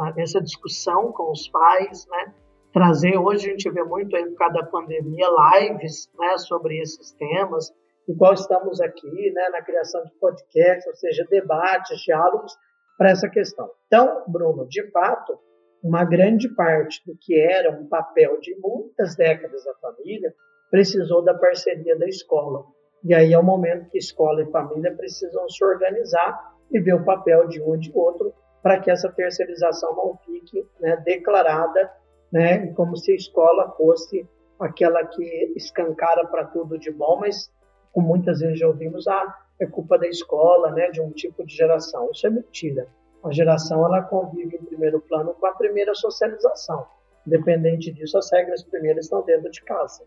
[0.08, 2.34] a, essa discussão com os pais, né?
[2.76, 7.13] trazer, hoje a gente vê muito aí por causa da pandemia, lives né, sobre esses
[7.13, 7.74] temas,
[8.06, 12.54] igual estamos aqui, né, na criação de podcasts, ou seja, debates, diálogos
[12.98, 13.71] para essa questão.
[13.88, 15.39] Então, Bruno, de fato,
[15.88, 20.34] uma grande parte do que era um papel de muitas décadas da família
[20.71, 22.65] precisou da parceria da escola.
[23.04, 27.06] E aí é o momento que escola e família precisam se organizar e ver o
[27.06, 31.91] papel de um e de outro para que essa terceirização não fique né, declarada
[32.36, 32.67] né?
[32.74, 34.28] Como se a escola fosse
[34.60, 37.50] aquela que escancara para tudo de bom, mas
[37.93, 40.89] como muitas vezes já ouvimos, ah, é culpa da escola, né?
[40.91, 42.10] De um tipo de geração.
[42.12, 42.88] Isso é mentira.
[43.25, 46.85] A geração ela convive em primeiro plano com a primeira socialização.
[47.25, 50.03] Independente disso, as regras primeiras estão dentro de casa.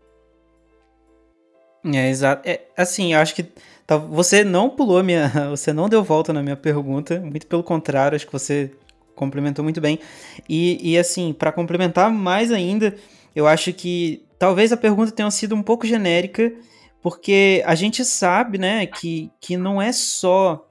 [1.85, 2.47] É, exato.
[2.47, 3.43] É, assim, eu acho que
[3.85, 5.29] tá, você não pulou minha.
[5.51, 7.19] Você não deu volta na minha pergunta.
[7.19, 8.71] Muito pelo contrário, acho que você
[9.15, 9.99] complementou muito bem.
[10.47, 12.95] E, e assim, para complementar mais ainda,
[13.35, 16.53] eu acho que talvez a pergunta tenha sido um pouco genérica,
[17.01, 20.68] porque a gente sabe, né, que, que não é só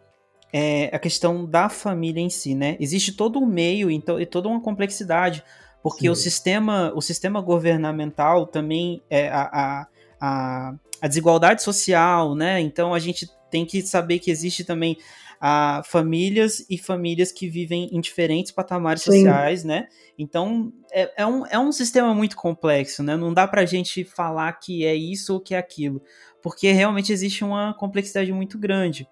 [0.52, 2.76] é, a questão da família em si, né?
[2.80, 5.44] Existe todo um meio então, e toda uma complexidade,
[5.82, 9.86] porque o sistema, o sistema governamental também é a, a,
[10.20, 12.60] a, a desigualdade social, né?
[12.60, 14.98] Então a gente tem que saber que existe também
[15.40, 19.12] a famílias e famílias que vivem em diferentes patamares Sim.
[19.12, 19.86] sociais, né?
[20.18, 23.16] Então, é, é, um, é um sistema muito complexo, né?
[23.16, 26.02] Não dá pra gente falar que é isso ou que é aquilo,
[26.42, 29.06] porque realmente existe uma complexidade muito grande.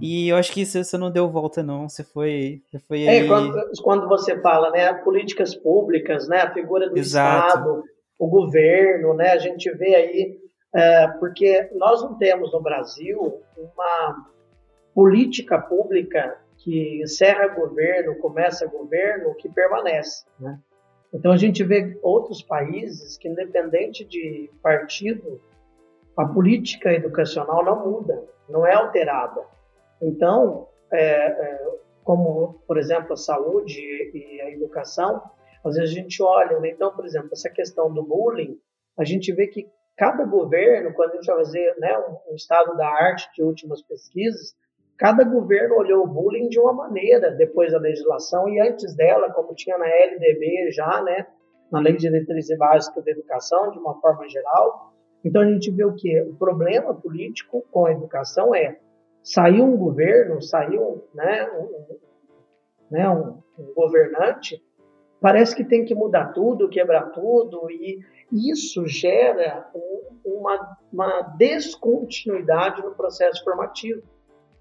[0.00, 1.88] E eu acho que você não deu volta, não.
[1.88, 2.62] Você foi.
[2.66, 3.28] Você foi é, aí...
[3.28, 4.92] quando, quando, você fala, né?
[4.94, 6.40] Políticas públicas, né?
[6.40, 7.46] A figura do Exato.
[7.48, 7.84] Estado,
[8.18, 9.30] o governo, né?
[9.30, 10.38] A gente vê aí
[10.74, 14.26] é, porque nós não temos no Brasil uma
[14.94, 20.24] política pública que encerra governo, começa governo, que permanece.
[20.38, 20.58] Né?
[21.12, 25.40] Então a gente vê outros países que, independente de partido,
[26.16, 29.42] a política educacional não muda, não é alterada.
[30.00, 31.58] Então, é, é,
[32.04, 35.22] como, por exemplo, a saúde e a educação,
[35.64, 36.70] às vezes a gente olha, né?
[36.70, 38.58] então, por exemplo, essa questão do bullying,
[38.98, 42.76] a gente vê que cada governo, quando a gente vai fazer né, um, um estado
[42.76, 44.54] da arte de últimas pesquisas,
[44.98, 49.54] cada governo olhou o bullying de uma maneira depois da legislação e antes dela, como
[49.54, 51.26] tinha na LDB já, né,
[51.72, 54.92] na Lei de Diretrizes Básicas da Educação, de uma forma geral.
[55.24, 58.78] Então a gente vê o que o problema político com a educação é
[59.26, 61.96] saiu um governo, saiu né, um,
[62.88, 64.62] né, um, um governante,
[65.20, 69.68] parece que tem que mudar tudo, quebrar tudo e isso gera
[70.24, 74.00] uma, uma descontinuidade no processo formativo.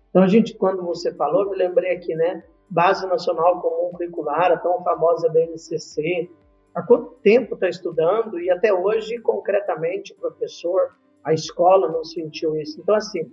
[0.09, 2.43] Então, a gente, quando você falou, me lembrei aqui, né?
[2.67, 6.27] Base Nacional Comum Curricular, a tão famosa BNCC.
[6.73, 12.55] Há quanto tempo está estudando e até hoje, concretamente, o professor, a escola não sentiu
[12.55, 12.79] isso.
[12.81, 13.31] Então, assim,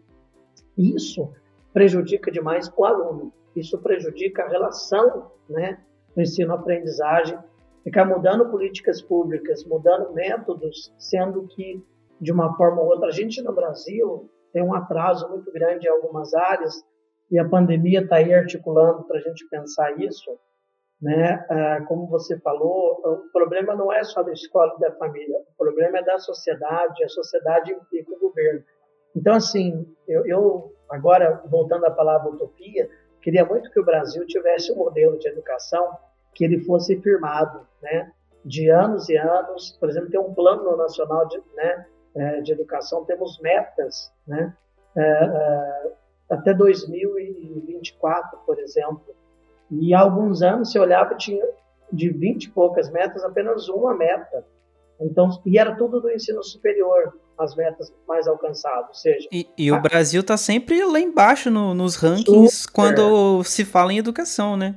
[0.77, 1.33] isso
[1.73, 3.33] prejudica demais o aluno.
[3.55, 5.79] Isso prejudica a relação, né?
[6.17, 7.39] No ensino-aprendizagem.
[7.85, 11.83] Ficar mudando políticas públicas, mudando métodos, sendo que,
[12.21, 15.91] de uma forma ou outra, a gente no Brasil tem um atraso muito grande em
[15.91, 16.85] algumas áreas
[17.31, 20.39] e a pandemia está aí articulando para a gente pensar isso.
[21.01, 21.45] Né?
[21.51, 25.57] Ah, como você falou, o problema não é só da escola e da família, o
[25.57, 28.63] problema é da sociedade, a sociedade implica o governo.
[29.15, 32.89] Então, assim, eu, eu agora, voltando à palavra utopia,
[33.21, 35.97] queria muito que o Brasil tivesse um modelo de educação
[36.35, 38.11] que ele fosse firmado, né?
[38.45, 43.05] de anos e anos, por exemplo, tem um plano nacional de, né, é, de educação,
[43.05, 44.55] temos metas, né?
[44.97, 45.93] É, é,
[46.29, 49.15] até 2024, por exemplo.
[49.71, 51.47] E há alguns anos, se olhava, tinha
[51.91, 54.45] de 20 e poucas metas, apenas uma meta.
[55.01, 58.89] Então, e era tudo do ensino superior, as metas mais alcançadas.
[58.89, 59.77] Ou seja, e, e a...
[59.77, 62.73] o Brasil está sempre lá embaixo no, nos rankings Super.
[62.73, 64.75] quando se fala em educação, né?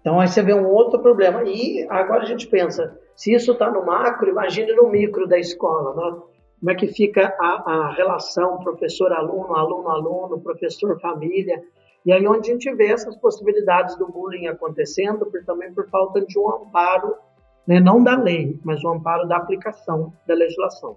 [0.00, 1.42] Então aí você vê um outro problema.
[1.44, 5.94] E agora a gente pensa, se isso está no macro, imagine no micro da escola.
[5.94, 6.22] Né?
[6.62, 11.60] como é que fica a, a relação professor-aluno, aluno-aluno, professor-família,
[12.06, 16.20] e aí onde a gente vê essas possibilidades do bullying acontecendo, por, também por falta
[16.20, 17.16] de um amparo,
[17.66, 20.96] né, não da lei, mas um amparo da aplicação da legislação.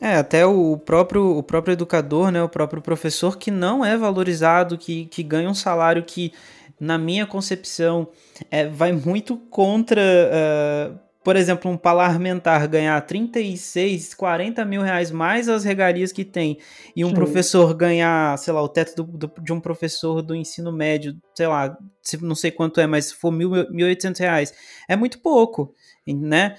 [0.00, 4.78] É, até o próprio, o próprio educador, né, o próprio professor que não é valorizado,
[4.78, 6.32] que, que ganha um salário que,
[6.78, 8.08] na minha concepção,
[8.50, 15.46] é, vai muito contra uh, por exemplo, um parlamentar ganhar 36, 40 mil reais mais
[15.46, 16.56] as regalias que tem,
[16.96, 17.14] e um Sim.
[17.14, 21.46] professor ganhar, sei lá, o teto do, do, de um professor do ensino médio, sei
[21.46, 21.76] lá,
[22.22, 24.54] não sei quanto é, mas se for mil, 1.800 reais,
[24.88, 25.74] é muito pouco,
[26.06, 26.54] né?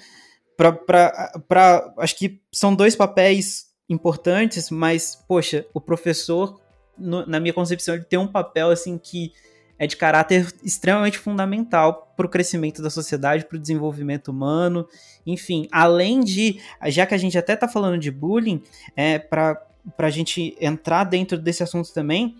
[1.46, 6.60] Pra, acho que são dois papéis importantes, mas, poxa, o professor,
[6.98, 9.32] no, na minha concepção, ele tem um papel, assim, que
[9.78, 14.86] é de caráter extremamente fundamental para o crescimento da sociedade, para o desenvolvimento humano,
[15.26, 18.62] enfim, além de, já que a gente até está falando de bullying,
[18.94, 19.58] é, para
[19.96, 22.36] a gente entrar dentro desse assunto também,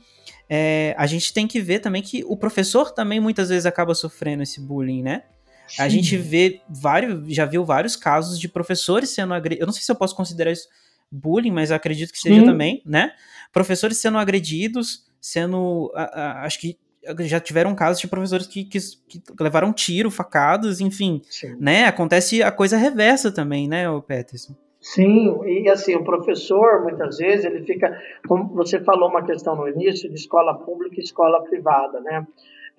[0.51, 4.43] é, a gente tem que ver também que o professor também muitas vezes acaba sofrendo
[4.43, 5.23] esse bullying, né?
[5.71, 5.83] Sim.
[5.83, 9.61] A gente vê vários, já viu vários casos de professores sendo agredidos.
[9.61, 10.69] Eu não sei se eu posso considerar isso
[11.11, 12.47] bullying, mas acredito que seja Sim.
[12.47, 13.13] também, né?
[13.53, 16.79] Professores sendo agredidos, sendo, acho que
[17.21, 21.57] já tiveram casos de professores que, que, que levaram tiro, facados, enfim, Sim.
[21.59, 21.87] né?
[21.87, 24.55] Acontece a coisa reversa também, né, o Peterson?
[24.81, 29.69] Sim, e assim, o professor, muitas vezes, ele fica, como você falou uma questão no
[29.69, 32.27] início, de escola pública e escola privada, né?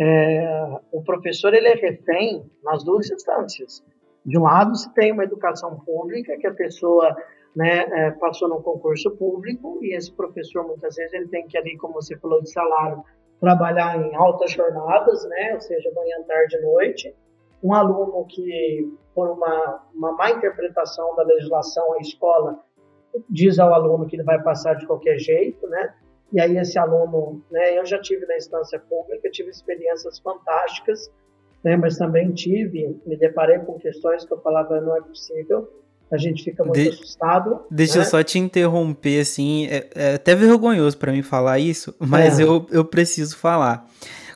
[0.04, 3.84] É, o professor, ele é refém nas duas instâncias.
[4.26, 7.16] De um lado, você tem uma educação pública, que a pessoa
[7.56, 11.78] né, é, passou num concurso público, e esse professor, muitas vezes, ele tem que ali,
[11.78, 13.04] como você falou, de salário,
[13.40, 17.15] trabalhar em altas jornadas, né, ou seja, manhã, tarde e noite.
[17.63, 22.60] Um aluno que, por uma, uma má interpretação da legislação, a escola
[23.30, 25.94] diz ao aluno que ele vai passar de qualquer jeito, né?
[26.34, 31.12] E aí esse aluno, né, eu já tive na instância pública, tive experiências fantásticas,
[31.63, 35.69] né, mas também tive, me deparei com questões que eu falava não é possível,
[36.12, 36.90] a gente fica muito de...
[36.90, 37.65] assustado.
[37.71, 38.02] Deixa né?
[38.02, 42.44] eu só te interromper, assim, é, é até vergonhoso para mim falar isso, mas é.
[42.44, 43.88] eu, eu preciso falar.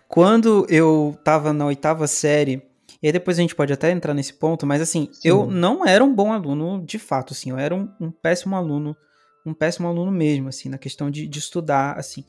[0.08, 2.62] Quando eu tava na oitava série,
[3.02, 5.28] e aí depois a gente pode até entrar nesse ponto, mas assim, Sim.
[5.28, 8.96] eu não era um bom aluno de fato, assim, eu era um, um péssimo aluno
[9.46, 12.26] um péssimo aluno mesmo, assim, na questão de, de estudar, assim.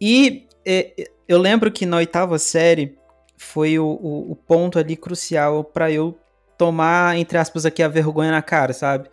[0.00, 2.96] E é, eu lembro que na oitava série
[3.36, 6.16] foi o, o, o ponto ali crucial para eu
[6.56, 9.10] tomar, entre aspas, aqui a vergonha na cara, sabe?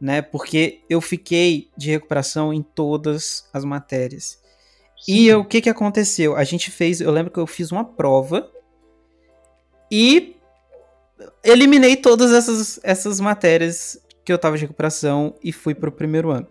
[0.00, 0.22] Né?
[0.22, 4.40] Porque eu fiquei de recuperação em todas as matérias.
[4.98, 5.12] Sim.
[5.12, 6.36] E o que que aconteceu?
[6.36, 8.50] A gente fez, eu lembro que eu fiz uma prova
[9.90, 10.36] e
[11.42, 16.46] eliminei todas essas, essas matérias que eu tava de recuperação e fui pro primeiro ano.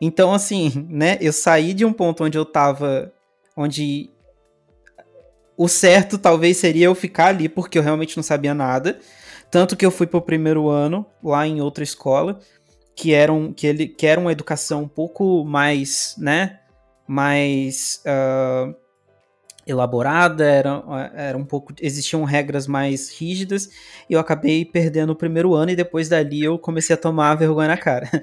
[0.00, 3.12] Então, assim, né, eu saí de um ponto onde eu tava,
[3.56, 4.10] onde
[5.56, 8.98] o certo talvez seria eu ficar ali, porque eu realmente não sabia nada.
[9.50, 12.40] Tanto que eu fui pro primeiro ano, lá em outra escola,
[12.96, 16.60] que era, um, que ele, que era uma educação um pouco mais, né,
[17.06, 18.74] mais uh,
[19.70, 20.82] elaborada, era,
[21.14, 21.72] era um pouco.
[21.80, 23.70] Existiam regras mais rígidas,
[24.08, 27.68] e eu acabei perdendo o primeiro ano, e depois dali eu comecei a tomar vergonha
[27.68, 28.08] na cara.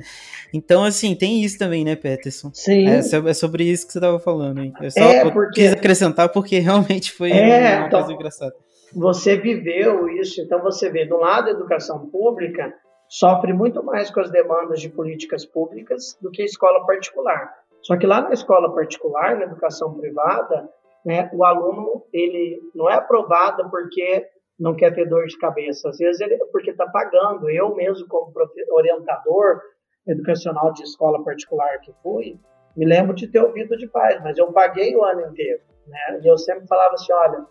[0.53, 2.51] Então, assim, tem isso também, né, Peterson?
[2.53, 2.87] Sim.
[2.87, 4.71] É, é sobre isso que você estava falando, hein?
[4.79, 5.61] Eu só é porque...
[5.61, 8.55] quis acrescentar porque realmente foi é, uma então, coisa engraçada.
[8.95, 12.73] Você viveu isso, então você vê, do lado da educação pública,
[13.09, 17.53] sofre muito mais com as demandas de políticas públicas do que a escola particular.
[17.81, 20.69] Só que lá na escola particular, na educação privada,
[21.07, 24.27] né, o aluno ele não é aprovado porque
[24.59, 25.87] não quer ter dor de cabeça.
[25.87, 27.49] Às vezes ele é porque está pagando.
[27.49, 28.33] Eu mesmo, como
[28.71, 29.61] orientador
[30.05, 32.37] educacional de escola particular que fui,
[32.75, 35.61] me lembro de ter ouvido de pais, mas eu paguei o ano inteiro.
[35.87, 36.19] Né?
[36.23, 37.45] E eu sempre falava assim, olha,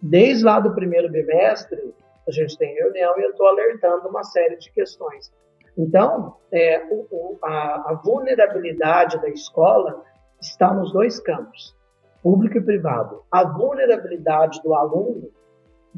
[0.00, 1.92] desde lá do primeiro bimestre,
[2.28, 5.32] a gente tem reunião e eu estou alertando uma série de questões.
[5.76, 10.04] Então, é, o, o, a, a vulnerabilidade da escola
[10.40, 11.74] está nos dois campos
[12.22, 13.22] público e privado.
[13.30, 15.30] A vulnerabilidade do aluno,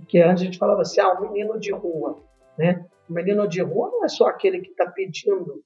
[0.08, 2.18] que antes a gente falava assim, ah, um menino de rua,
[2.58, 2.84] né?
[3.08, 5.62] O menino de rua não é só aquele que está pedindo,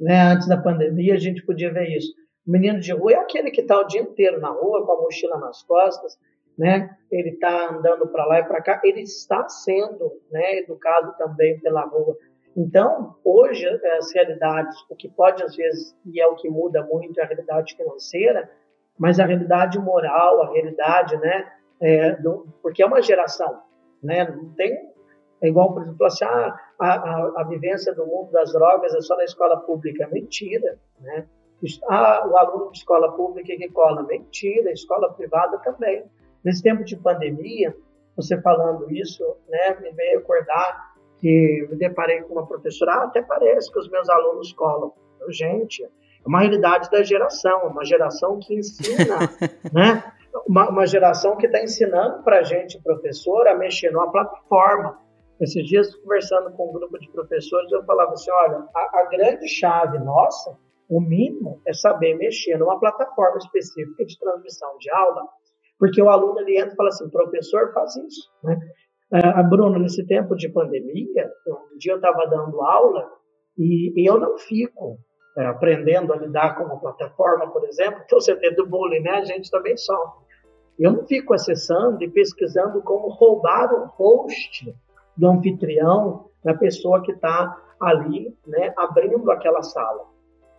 [0.00, 0.32] né?
[0.32, 2.12] Antes da pandemia a gente podia ver isso.
[2.46, 5.02] O menino de rua é aquele que está o dia inteiro na rua com a
[5.02, 6.16] mochila nas costas,
[6.56, 6.96] né?
[7.10, 11.82] Ele está andando para lá e para cá, ele está sendo, né, educado também pela
[11.82, 12.16] rua.
[12.56, 13.68] Então, hoje
[13.98, 17.26] as realidades, o que pode às vezes e é o que muda muito é a
[17.26, 18.50] realidade financeira,
[18.98, 21.52] mas a realidade moral, a realidade, né?
[21.78, 23.60] É, do, porque é uma geração,
[24.02, 24.24] né?
[24.28, 24.94] Não tem
[25.40, 29.00] é igual, por exemplo, assim, ah, a, a, a, vivência do mundo das drogas é
[29.00, 30.08] só na escola pública.
[30.10, 31.26] Mentira, né?
[31.88, 34.02] Ah, o aluno de escola pública que cola.
[34.02, 36.04] Mentira, escola privada também.
[36.44, 37.76] Nesse tempo de pandemia,
[38.16, 43.22] você falando isso, né, me veio acordar que me deparei com uma professora, ah, até
[43.22, 44.92] parece que os meus alunos colam.
[45.30, 45.88] Gente, é
[46.26, 49.18] uma realidade da geração, uma geração que ensina,
[49.72, 50.12] né?
[50.46, 54.98] Uma, uma geração que está ensinando para a gente, professor, a mexer numa plataforma.
[55.40, 59.48] Esses dias, conversando com um grupo de professores, eu falava assim: olha, a, a grande
[59.48, 60.56] chave nossa,
[60.88, 65.22] o mínimo, é saber mexer numa plataforma específica de transmissão de aula,
[65.78, 68.30] porque o aluno ele entra e fala assim: professor, faz isso.
[68.42, 68.58] Né?
[69.12, 73.08] Uh, Bruno, nesse tempo de pandemia, um dia eu estava dando aula
[73.56, 74.98] e, e eu não fico
[75.36, 79.10] é, aprendendo a lidar com uma plataforma, por exemplo, então você tem do bullying, né?
[79.10, 80.24] A gente também sofre.
[80.78, 84.74] Eu não fico acessando e pesquisando como roubar o host
[85.16, 90.04] do anfitrião, da pessoa que está ali, né, abrindo aquela sala.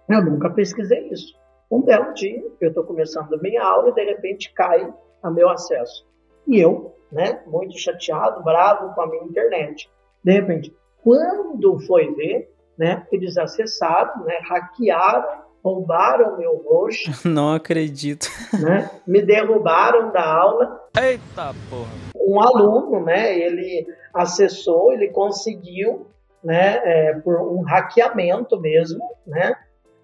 [0.09, 1.35] Eu nunca pesquisei isso.
[1.69, 5.49] Um belo dia, eu estou começando a minha aula e de repente cai a meu
[5.49, 6.07] acesso.
[6.47, 9.89] E eu, né, muito chateado, bravo com a minha internet.
[10.23, 13.05] De repente, quando foi ver, né?
[13.11, 14.39] Eles acessaram, né?
[14.47, 17.11] Hackearam, roubaram meu roxo.
[17.27, 18.27] Não acredito.
[18.53, 18.89] Né?
[19.05, 20.89] Me derrubaram da aula.
[20.99, 21.89] Eita porra!
[22.15, 23.37] Um aluno, né?
[23.37, 26.07] Ele acessou, ele conseguiu,
[26.43, 26.79] né?
[26.83, 29.55] É, por um hackeamento mesmo, né?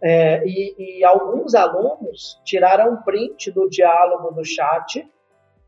[0.01, 5.07] É, e, e alguns alunos tiraram print do diálogo do chat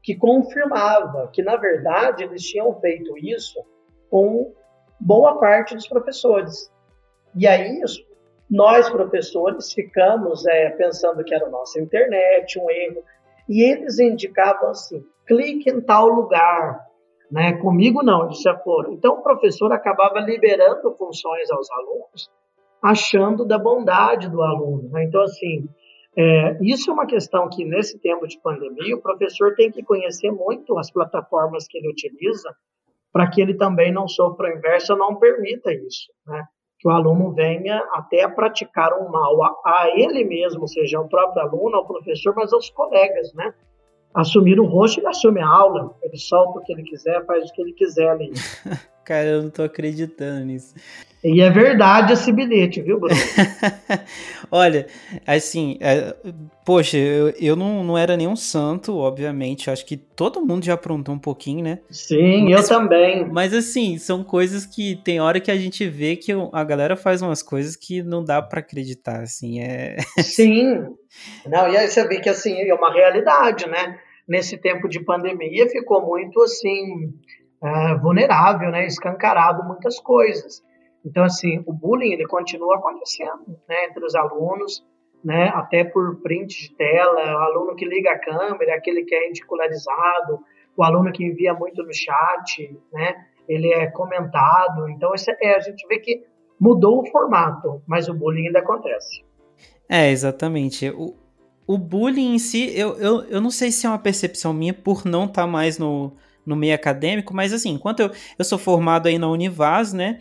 [0.03, 3.59] que confirmava que, na verdade, eles tinham feito isso
[4.09, 4.53] com
[4.99, 6.69] boa parte dos professores.
[7.35, 7.81] E aí,
[8.49, 13.03] nós, professores, ficamos é, pensando que era a nossa internet, um erro.
[13.49, 16.85] E eles indicavam assim: clique em tal lugar.
[17.31, 17.53] Né?
[17.53, 18.93] Comigo não, eles já foram.
[18.93, 22.29] Então, o professor acabava liberando funções aos alunos,
[22.81, 24.89] achando da bondade do aluno.
[24.89, 25.05] Né?
[25.05, 25.67] Então, assim,
[26.17, 30.31] é, isso é uma questão que, nesse tempo de pandemia, o professor tem que conhecer
[30.31, 32.55] muito as plataformas que ele utiliza
[33.11, 36.11] para que ele também não sofra o inverso, não permita isso.
[36.27, 36.45] Né?
[36.79, 41.07] Que o aluno venha até a praticar um mal a, a ele mesmo, seja o
[41.07, 43.53] próprio aluno, ao professor, mas aos colegas, né?
[44.13, 47.53] Assumir o rosto, ele assume a aula, ele solta o que ele quiser, faz o
[47.53, 48.31] que ele quiser ali.
[49.05, 50.73] Cara, eu não tô acreditando nisso.
[51.23, 53.15] E é verdade esse bilhete, viu, Bruno?
[54.51, 54.85] Olha,
[55.25, 56.15] assim, é,
[56.63, 59.71] poxa, eu, eu não, não era nenhum santo, obviamente.
[59.71, 61.79] Acho que todo mundo já aprontou um pouquinho, né?
[61.89, 63.25] Sim, mas, eu também.
[63.25, 67.23] Mas assim, são coisas que tem hora que a gente vê que a galera faz
[67.23, 69.97] umas coisas que não dá para acreditar, assim, é...
[70.21, 70.85] Sim,
[71.47, 73.99] não, e aí você vê que, assim, é uma realidade, né?
[74.27, 77.13] Nesse tempo de pandemia ficou muito, assim,
[77.61, 78.85] uh, vulnerável, né?
[78.85, 80.63] Escancarado muitas coisas.
[81.05, 84.83] Então, assim, o bullying ele continua acontecendo né, entre os alunos,
[85.23, 89.27] né, até por print de tela, o aluno que liga a câmera, aquele que é
[89.27, 90.39] ridicularizado,
[90.75, 93.13] o aluno que envia muito no chat, né,
[93.47, 94.89] ele é comentado.
[94.89, 96.23] Então, é, a gente vê que
[96.59, 99.23] mudou o formato, mas o bullying ainda acontece.
[99.87, 100.89] É, exatamente.
[100.89, 101.15] O,
[101.67, 105.05] o bullying em si, eu, eu, eu não sei se é uma percepção minha por
[105.05, 106.13] não estar tá mais no,
[106.45, 110.19] no meio acadêmico, mas assim, enquanto eu, eu sou formado aí na Univaz, né,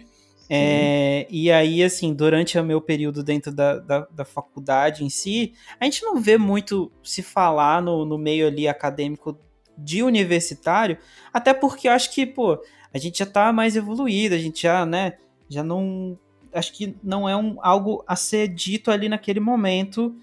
[0.48, 5.54] é, e aí, assim, durante o meu período dentro da, da, da, faculdade em si,
[5.80, 9.38] a gente não vê muito se falar no, no meio ali acadêmico
[9.76, 10.98] de universitário,
[11.32, 12.62] até porque eu acho que, pô,
[12.92, 15.14] a gente já tá mais evoluído, a gente já, né,
[15.48, 16.18] já não.
[16.52, 20.14] Acho que não é um, algo a ser dito ali naquele momento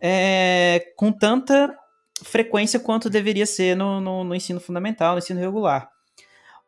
[0.00, 1.74] é, com tanta
[2.24, 5.90] frequência quanto deveria ser no, no, no ensino fundamental, no ensino regular.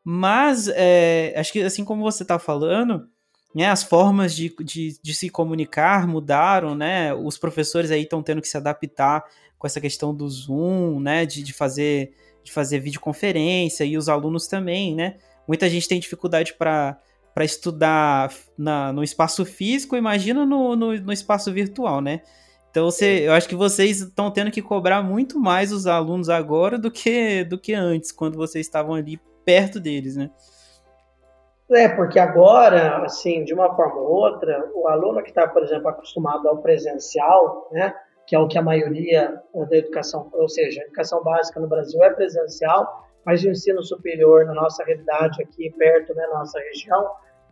[0.05, 3.09] Mas é, acho que assim como você está falando,
[3.55, 7.15] né, as formas de, de, de, se comunicar mudaram, né?
[7.15, 9.25] Os professores aí estão tendo que se adaptar
[9.59, 11.27] com essa questão do Zoom, né?
[11.27, 15.17] De, de, fazer, de fazer videoconferência e os alunos também, né?
[15.47, 16.99] Muita gente tem dificuldade para
[17.35, 22.21] para estudar na, no espaço físico, imagina no, no, no espaço virtual, né?
[22.73, 26.79] Então você, eu acho que vocês estão tendo que cobrar muito mais os alunos agora
[26.79, 30.31] do que, do que antes, quando vocês estavam ali perto deles, né?
[31.71, 35.89] É, porque agora, assim, de uma forma ou outra, o aluno que está, por exemplo,
[35.89, 37.95] acostumado ao presencial, né,
[38.27, 42.03] que é o que a maioria da educação, ou seja, a educação básica no Brasil
[42.03, 47.05] é presencial, mas o ensino superior, na nossa realidade aqui perto da né, nossa região,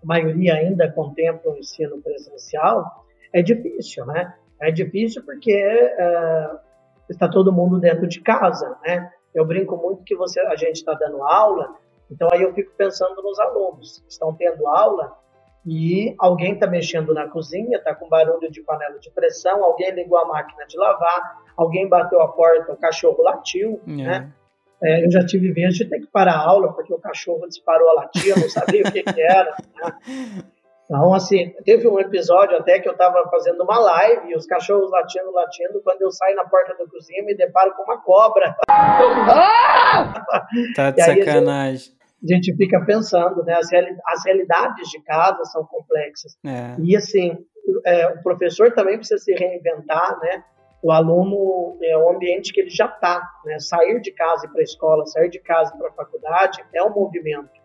[0.02, 3.04] a maioria ainda contempla o ensino presencial,
[3.34, 4.34] é difícil, né?
[4.60, 6.58] É difícil porque uh,
[7.08, 9.10] está todo mundo dentro de casa, né?
[9.34, 11.76] Eu brinco muito que você, a gente está dando aula,
[12.10, 15.16] então aí eu fico pensando nos alunos que estão tendo aula
[15.64, 20.18] e alguém está mexendo na cozinha, está com barulho de panela de pressão, alguém ligou
[20.18, 23.90] a máquina de lavar, alguém bateu a porta, o cachorro latiu, é.
[23.90, 24.32] né?
[24.82, 27.88] É, eu já tive vez de ter que parar a aula porque o cachorro disparou
[27.90, 29.54] a latir, eu não sabia o que, que era.
[29.76, 30.42] Né?
[30.90, 34.90] Então, assim, teve um episódio até que eu estava fazendo uma live e os cachorros
[34.90, 35.80] latindo, latindo.
[35.84, 38.56] Quando eu saio na porta da cozinha, me deparo com uma cobra.
[40.74, 41.92] tá de sacanagem.
[42.20, 43.54] A gente, fica pensando, né?
[43.54, 46.36] As, reali as realidades de casa são complexas.
[46.44, 46.74] É.
[46.80, 47.38] E, assim,
[47.86, 50.42] é, o professor também precisa se reinventar, né?
[50.82, 53.60] O aluno é o ambiente que ele já está, né?
[53.60, 56.90] Sair de casa e para a escola, sair de casa para a faculdade é um
[56.90, 57.59] movimento.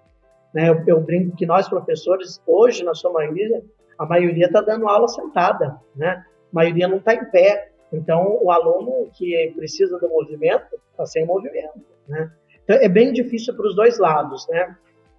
[0.56, 0.70] Né?
[0.70, 3.62] Eu, eu, brinco que nós, professores, hoje, na sua maioria,
[4.00, 6.24] a maioria está dando aula sentada, né?
[6.52, 7.74] a maioria não está em pé.
[7.92, 11.82] Então, o aluno que precisa do movimento está sem movimento.
[12.08, 12.32] Né?
[12.64, 14.48] Então, é bem difícil para os dois lados.
[14.48, 14.76] Né?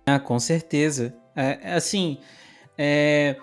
[0.07, 1.15] Ah, com certeza.
[1.37, 2.19] É, é, assim,
[2.79, 3.37] é,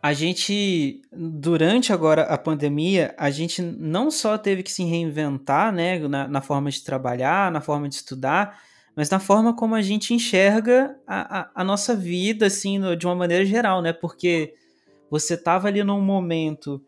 [0.00, 5.98] a gente, durante agora a pandemia, a gente não só teve que se reinventar né,
[5.98, 8.60] na, na forma de trabalhar, na forma de estudar,
[8.96, 13.06] mas na forma como a gente enxerga a, a, a nossa vida, assim, no, de
[13.06, 13.92] uma maneira geral, né?
[13.92, 14.54] Porque
[15.10, 16.82] você tava ali num momento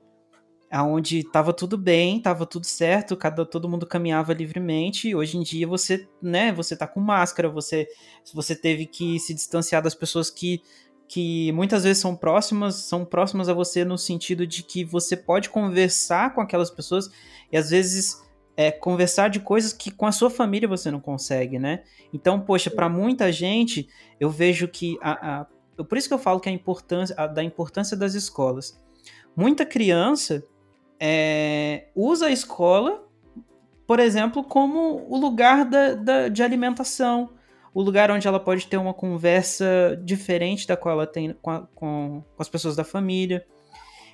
[0.80, 5.08] onde estava tudo bem, estava tudo certo, cada todo mundo caminhava livremente.
[5.08, 7.86] E hoje em dia você, né, você tá com máscara, você
[8.32, 10.62] você teve que se distanciar das pessoas que
[11.08, 15.50] que muitas vezes são próximas, são próximas a você no sentido de que você pode
[15.50, 17.10] conversar com aquelas pessoas
[17.50, 18.21] e às vezes
[18.56, 21.82] é, conversar de coisas que com a sua família você não consegue, né?
[22.12, 23.88] Então, poxa, para muita gente,
[24.20, 27.42] eu vejo que a, a, por isso que eu falo que a importância a, da
[27.42, 28.78] importância das escolas.
[29.34, 30.44] Muita criança
[31.00, 33.02] é, usa a escola,
[33.86, 37.30] por exemplo, como o lugar da, da, de alimentação,
[37.74, 42.22] o lugar onde ela pode ter uma conversa diferente da qual ela tem com, com,
[42.36, 43.44] com as pessoas da família.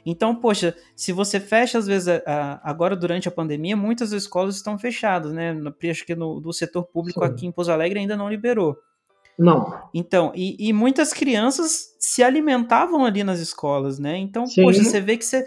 [0.05, 4.57] Então, poxa, se você fecha, às vezes, a, a, agora durante a pandemia, muitas escolas
[4.57, 5.55] estão fechadas, né?
[5.91, 7.27] Acho que no, do setor público Sim.
[7.27, 8.77] aqui em Pouso Alegre ainda não liberou.
[9.39, 9.89] Não.
[9.95, 14.17] Então, e, e, muitas crianças se alimentavam ali nas escolas, né?
[14.17, 14.63] Então, Sim.
[14.63, 15.47] poxa, você vê que você.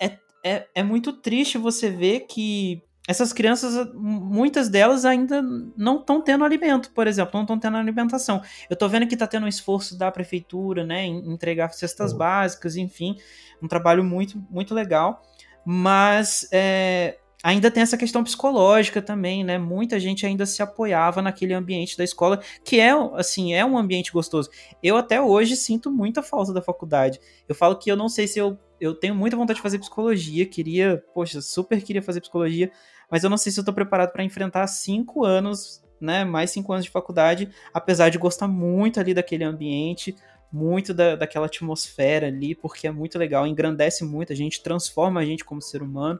[0.00, 5.42] É, é, é muito triste você ver que essas crianças, muitas delas ainda
[5.76, 8.40] não estão tendo alimento, por exemplo, não estão tendo alimentação.
[8.68, 12.18] Eu estou vendo que está tendo um esforço da prefeitura, né, em entregar cestas uhum.
[12.18, 13.16] básicas, enfim,
[13.62, 15.22] um trabalho muito, muito legal,
[15.66, 19.58] mas é, ainda tem essa questão psicológica também, né?
[19.58, 24.10] Muita gente ainda se apoiava naquele ambiente da escola, que é, assim, é um ambiente
[24.10, 24.48] gostoso.
[24.82, 27.20] Eu até hoje sinto muita falta da faculdade.
[27.46, 30.44] Eu falo que eu não sei se eu eu tenho muita vontade de fazer psicologia,
[30.44, 32.70] queria, poxa, super queria fazer psicologia,
[33.14, 36.72] mas eu não sei se eu tô preparado para enfrentar cinco anos, né, mais cinco
[36.72, 40.16] anos de faculdade, apesar de gostar muito ali daquele ambiente,
[40.52, 45.24] muito da, daquela atmosfera ali, porque é muito legal, engrandece muito a gente, transforma a
[45.24, 46.18] gente como ser humano.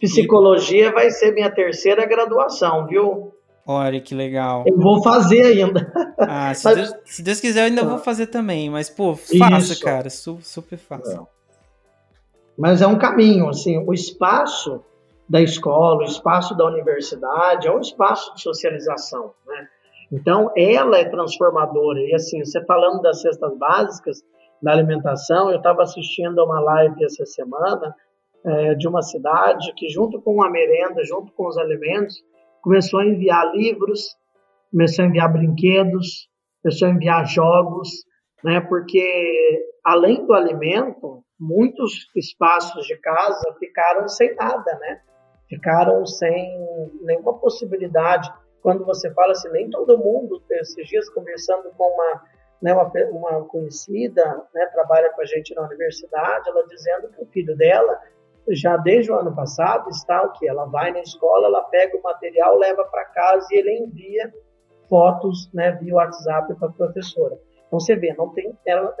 [0.00, 0.92] Psicologia e...
[0.92, 3.34] vai ser minha terceira graduação, viu?
[3.66, 4.64] Olha que legal.
[4.66, 5.92] Eu vou fazer ainda.
[6.18, 6.74] Ah, se, mas...
[6.74, 8.70] Deus, se Deus, quiser, eu ainda vou fazer também.
[8.70, 9.84] Mas, pô, faça, Isso.
[9.84, 10.08] cara.
[10.08, 11.20] Super fácil.
[11.20, 11.26] É.
[12.56, 14.82] Mas é um caminho, assim, o espaço
[15.30, 19.68] da escola, o espaço da universidade é um espaço de socialização, né?
[20.10, 22.00] Então, ela é transformadora.
[22.00, 24.24] E assim, você falando das cestas básicas,
[24.60, 27.94] da alimentação, eu estava assistindo a uma live essa semana
[28.44, 32.16] é, de uma cidade que, junto com a merenda, junto com os alimentos,
[32.60, 34.16] começou a enviar livros,
[34.72, 36.28] começou a enviar brinquedos,
[36.60, 37.88] começou a enviar jogos,
[38.42, 38.60] né?
[38.60, 45.00] Porque além do alimento, muitos espaços de casa ficaram sem nada, né?
[45.50, 46.64] Ficaram sem
[47.02, 48.32] nenhuma possibilidade.
[48.62, 52.22] Quando você fala assim, nem todo mundo, esses dias conversando com uma,
[52.62, 54.24] né, uma, uma conhecida,
[54.54, 58.00] né, trabalha com a gente na universidade, ela dizendo que o filho dela,
[58.50, 60.48] já desde o ano passado, está o que?
[60.48, 64.32] Ela vai na escola, ela pega o material, leva para casa e ele envia
[64.88, 67.36] fotos né, via WhatsApp para a professora.
[67.66, 68.94] Então você vê, não tem, ela,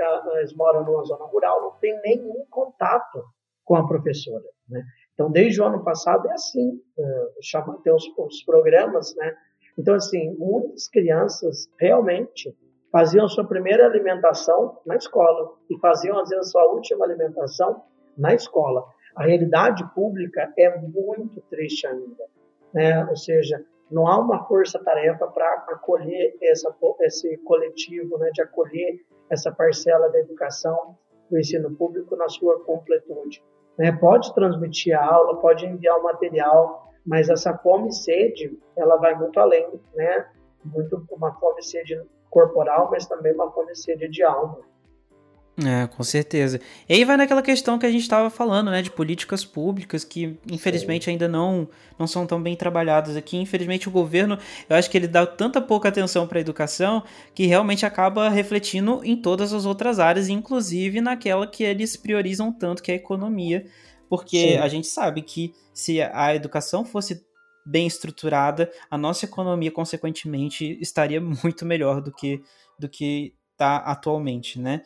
[0.56, 3.24] moram numa zona rural, não tem nenhum contato
[3.64, 4.44] com a professora.
[4.68, 4.82] Né?
[5.20, 9.36] Então desde o ano passado é assim, uh, chama, tem os, os programas, né?
[9.78, 12.56] Então assim, muitas crianças realmente
[12.90, 17.82] faziam sua primeira alimentação na escola e faziam às vezes sua última alimentação
[18.16, 18.82] na escola.
[19.14, 22.24] A realidade pública é muito triste ainda,
[22.72, 23.04] né?
[23.04, 28.98] Ou seja, não há uma força-tarefa para acolher essa, esse coletivo, né, de acolher
[29.28, 30.96] essa parcela da educação
[31.28, 33.42] do ensino público na sua completude.
[33.80, 33.90] Né?
[33.92, 39.14] Pode transmitir a aula, pode enviar o material, mas essa fome e sede, ela vai
[39.14, 40.26] muito além, né?
[40.62, 44.58] Muito uma fome e sede corporal, mas também uma fome e sede de alma.
[45.58, 46.60] É, com certeza.
[46.88, 50.38] E aí vai naquela questão que a gente estava falando, né, de políticas públicas que
[50.50, 51.12] infelizmente Sim.
[51.12, 53.36] ainda não, não são tão bem trabalhadas aqui.
[53.36, 54.38] Infelizmente o governo,
[54.68, 57.02] eu acho que ele dá tanta pouca atenção para a educação
[57.34, 62.82] que realmente acaba refletindo em todas as outras áreas, inclusive naquela que eles priorizam tanto,
[62.82, 63.66] que é a economia,
[64.08, 64.56] porque Sim.
[64.56, 67.22] a gente sabe que se a educação fosse
[67.66, 72.40] bem estruturada, a nossa economia consequentemente estaria muito melhor do que
[72.78, 74.82] do que está atualmente, né?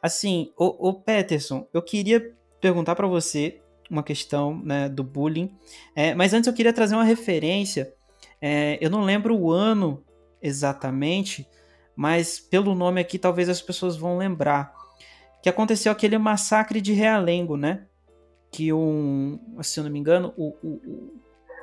[0.00, 5.52] Assim, o, o Peterson, eu queria perguntar para você uma questão né, do bullying,
[5.94, 7.92] é, mas antes eu queria trazer uma referência.
[8.40, 10.02] É, eu não lembro o ano
[10.40, 11.46] exatamente,
[11.96, 14.72] mas pelo nome aqui talvez as pessoas vão lembrar.
[15.42, 17.86] Que aconteceu aquele massacre de Realengo, né?
[18.52, 21.20] Que um, se eu não me engano, o, o,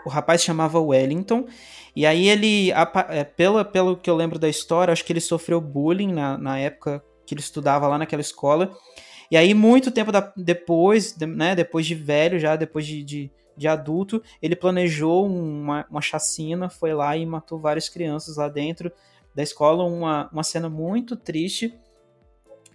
[0.08, 1.46] o rapaz chamava Wellington,
[1.94, 2.72] e aí ele,
[3.10, 6.58] é, pelo, pelo que eu lembro da história, acho que ele sofreu bullying na, na
[6.58, 8.72] época que ele estudava lá naquela escola.
[9.30, 13.32] E aí, muito tempo da, depois, de, né, depois de velho, já depois de, de,
[13.58, 18.90] de adulto, ele planejou uma, uma chacina, foi lá e matou várias crianças lá dentro
[19.36, 19.84] da escola.
[19.84, 21.78] Uma, uma cena muito triste.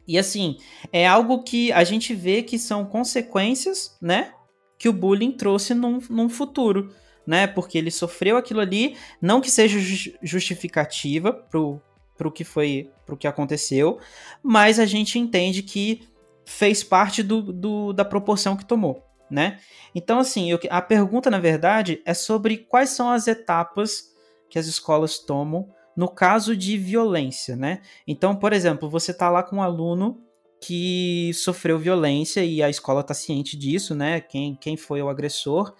[0.06, 0.58] E assim,
[0.92, 4.34] é algo que a gente vê que são consequências, né?
[4.78, 6.92] Que o bullying trouxe num, num futuro
[7.26, 7.46] né?
[7.46, 9.78] Porque ele sofreu aquilo ali, não que seja
[10.22, 11.80] justificativa pro,
[12.16, 13.98] pro que foi, pro que aconteceu,
[14.42, 16.08] mas a gente entende que
[16.44, 19.58] fez parte do, do da proporção que tomou, né?
[19.94, 24.12] Então, assim, eu, a pergunta, na verdade, é sobre quais são as etapas
[24.50, 27.80] que as escolas tomam no caso de violência, né?
[28.06, 30.20] Então, por exemplo, você tá lá com um aluno
[30.60, 34.20] que sofreu violência e a escola está ciente disso, né?
[34.20, 35.74] Quem, quem foi o agressor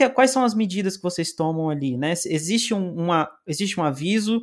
[0.00, 2.12] é, quais são as medidas que vocês tomam ali, né?
[2.26, 4.42] Existe um, uma, existe um aviso,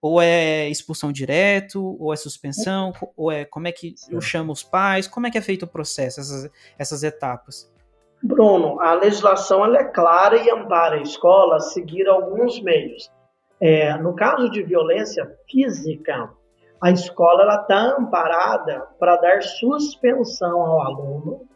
[0.00, 4.62] ou é expulsão direto, ou é suspensão, ou é como é que eu chamo os
[4.62, 7.70] pais, como é que é feito o processo, essas, essas etapas?
[8.22, 13.10] Bruno, a legislação é clara e ampara a escola a seguir alguns meios.
[13.60, 16.30] É, no caso de violência física,
[16.80, 21.47] a escola está amparada para dar suspensão ao aluno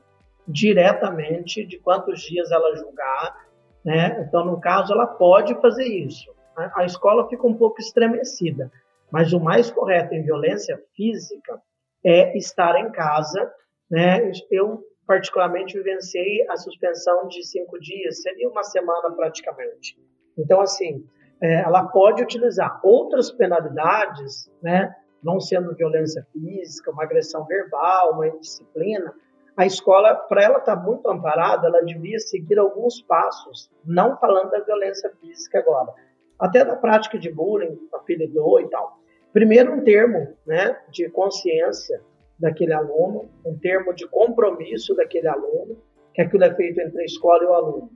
[0.46, 3.46] diretamente de quantos dias ela julgar.
[3.84, 4.24] Né?
[4.26, 6.32] Então, no caso, ela pode fazer isso.
[6.56, 8.70] A, escola fica um pouco estremecida,
[9.10, 11.60] mas o mais correto em violência física
[12.04, 13.50] é estar em casa.
[13.90, 14.30] Né?
[14.50, 19.98] Eu, particularmente, vivenciei a suspensão de cinco dias, seria uma semana praticamente.
[20.36, 21.04] Então, assim,
[21.40, 24.94] é, ela pode utilizar outras penalidades, né?
[25.22, 29.14] não sendo violência física, uma agressão verbal, uma indisciplina,
[29.56, 34.50] a escola, para ela estar tá muito amparada, ela devia seguir alguns passos, não falando
[34.50, 35.92] da violência física agora,
[36.38, 38.98] até da prática de bullying, apelidou e tal.
[39.32, 42.00] Primeiro, um termo né, de consciência
[42.38, 45.76] daquele aluno, um termo de compromisso daquele aluno,
[46.14, 47.90] que aquilo é feito entre a escola e o aluno.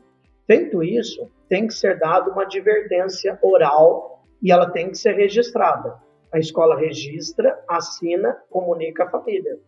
[0.46, 5.96] Feito isso, tem que ser dada uma advertência oral e ela tem que ser registrada.
[6.32, 9.58] A escola registra, assina, comunica à família.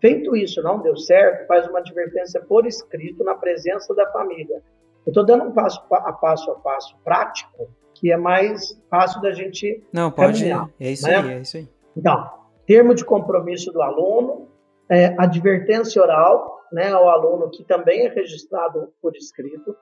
[0.00, 4.62] Feito isso, não deu certo, faz uma advertência por escrito na presença da família.
[5.04, 9.32] Eu estou dando um passo a passo a passo prático, que é mais fácil da
[9.32, 9.82] gente.
[9.92, 10.38] Não, pode.
[10.40, 11.16] Caminhar, é isso né?
[11.16, 11.68] aí, é isso aí.
[11.96, 12.30] Então,
[12.66, 14.48] termo de compromisso do aluno,
[14.88, 19.74] é, advertência oral né, ao aluno, que também é registrado por escrito,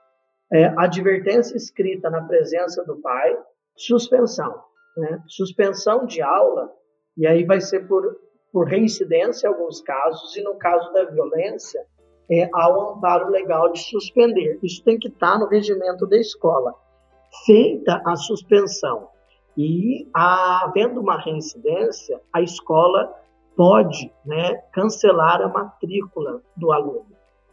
[0.51, 3.37] é, advertência escrita na presença do pai,
[3.75, 4.63] suspensão.
[4.95, 5.21] Né?
[5.27, 6.71] Suspensão de aula,
[7.17, 8.17] e aí vai ser por
[8.51, 11.85] por reincidência em alguns casos, e no caso da violência,
[12.29, 14.59] é, há o amparo legal de suspender.
[14.61, 16.73] Isso tem que estar no regimento da escola.
[17.45, 19.09] Feita a suspensão
[19.57, 23.11] e havendo uma reincidência, a escola
[23.55, 27.07] pode né, cancelar a matrícula do aluno.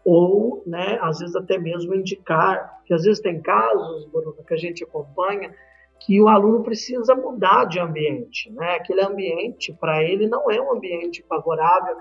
[0.04, 4.56] Ou, né, às vezes, até mesmo indicar, que às vezes tem casos, Bruno, que a
[4.58, 5.54] gente acompanha,
[6.00, 8.76] que o aluno precisa mudar de ambiente, né?
[8.76, 11.96] Aquele ambiente para ele não é um ambiente favorável.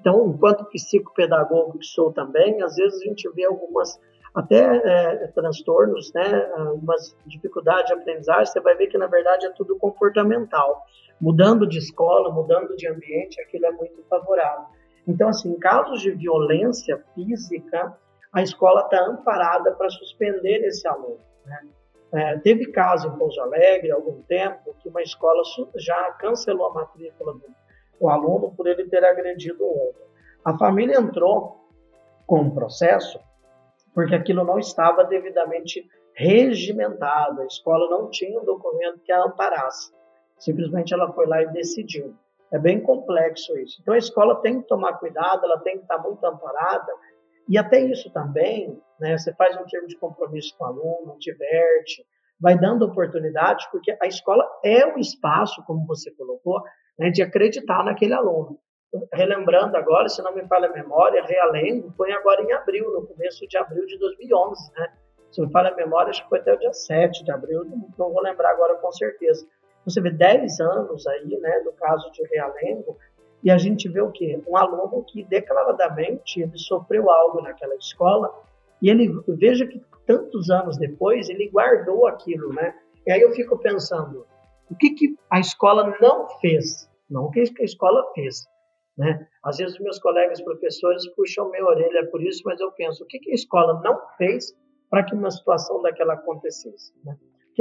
[0.00, 4.00] Então, enquanto psicopedagogo que sou também, às vezes a gente vê algumas
[4.34, 6.50] até é, transtornos, né?
[6.56, 8.46] Algumas dificuldades de aprendizagem.
[8.46, 10.82] Você vai ver que na verdade é tudo comportamental.
[11.20, 14.66] Mudando de escola, mudando de ambiente, aquilo é muito favorável.
[15.06, 17.96] Então, assim, em casos de violência física,
[18.32, 21.18] a escola está amparada para suspender esse aluno.
[21.44, 21.60] Né?
[22.14, 25.42] É, teve caso em Pouso Alegre, há algum tempo, que uma escola
[25.76, 30.02] já cancelou a matrícula do aluno por ele ter agredido o outro.
[30.44, 31.56] A família entrou
[32.26, 33.18] com um processo
[33.94, 39.92] porque aquilo não estava devidamente regimentado, a escola não tinha um documento que a amparasse.
[40.38, 42.14] Simplesmente ela foi lá e decidiu.
[42.52, 43.78] É bem complexo isso.
[43.80, 46.92] Então a escola tem que tomar cuidado, ela tem que estar muito amparada
[47.52, 52.02] e até isso também, né, você faz um termo de compromisso com o aluno, diverte,
[52.40, 56.62] vai dando oportunidades, porque a escola é o espaço, como você colocou,
[56.98, 58.58] né, de acreditar naquele aluno.
[59.12, 63.46] Relembrando agora, se não me falha a memória, Realengo foi agora em abril, no começo
[63.46, 64.90] de abril de 2011, né?
[65.30, 67.86] Se me falha a memória, acho que foi até o dia 7 de abril, não,
[67.98, 69.46] não vou lembrar agora com certeza.
[69.84, 72.96] Você vê 10 anos aí, né, no caso de Realengo,
[73.42, 74.40] e a gente vê o quê?
[74.46, 78.32] Um aluno que declaradamente ele sofreu algo naquela escola
[78.80, 82.74] e ele veja que tantos anos depois ele guardou aquilo, né?
[83.06, 84.26] E aí eu fico pensando,
[84.70, 86.88] o que, que a escola não fez?
[87.10, 88.46] Não o que a escola fez,
[88.96, 89.26] né?
[89.44, 93.18] Às vezes meus colegas professores puxam minha orelha por isso, mas eu penso, o que,
[93.18, 94.54] que a escola não fez
[94.88, 96.92] para que uma situação daquela acontecesse?
[97.04, 97.16] Né?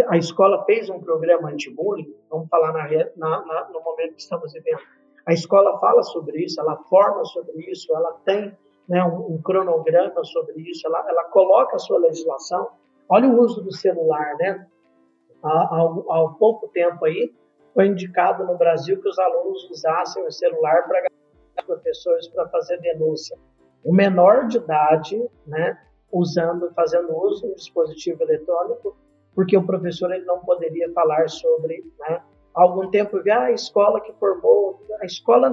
[0.07, 4.53] A escola fez um programa anti-bullying, vamos falar na, na, na, no momento que estamos
[4.53, 4.79] vivendo,
[5.26, 8.57] a escola fala sobre isso, ela forma sobre isso, ela tem
[8.88, 12.69] né, um, um, cronograma sobre isso, ela, ela coloca a sua legislação.
[13.07, 14.67] Olha o uso do celular, né?
[15.43, 17.34] Há, há, há pouco tempo aí,
[17.74, 21.11] foi indicado no Brasil que os alunos usassem o celular para
[21.65, 23.38] professores para fazer denúncia.
[23.84, 25.78] O menor de idade, né,
[26.11, 28.97] usando, fazendo uso do dispositivo eletrônico,
[29.34, 32.22] porque o professor ele não poderia falar sobre né,
[32.56, 35.52] há algum tempo vi ah, a escola que formou, a escola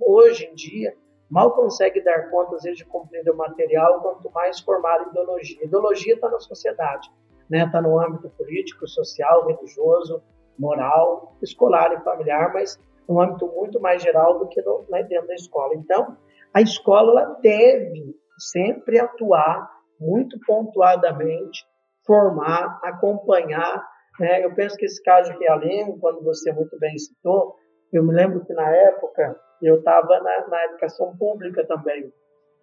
[0.00, 0.94] hoje em dia
[1.30, 5.64] mal consegue dar conta às vezes de cumprir o material, quanto mais formar ideologia.
[5.64, 7.10] Ideologia está na sociedade,
[7.50, 7.64] né?
[7.64, 10.22] Está no âmbito político, social, religioso,
[10.58, 12.78] moral, escolar e familiar, mas
[13.08, 15.74] no âmbito muito mais geral do que no, né, dentro da escola.
[15.74, 16.16] Então,
[16.52, 19.70] a escola deve sempre atuar
[20.00, 21.64] muito pontuadamente,
[22.06, 23.84] formar, acompanhar
[24.20, 27.56] é, eu penso que esse caso de Realengo, quando você muito bem citou,
[27.92, 32.12] eu me lembro que na época eu estava na, na, educação pública também.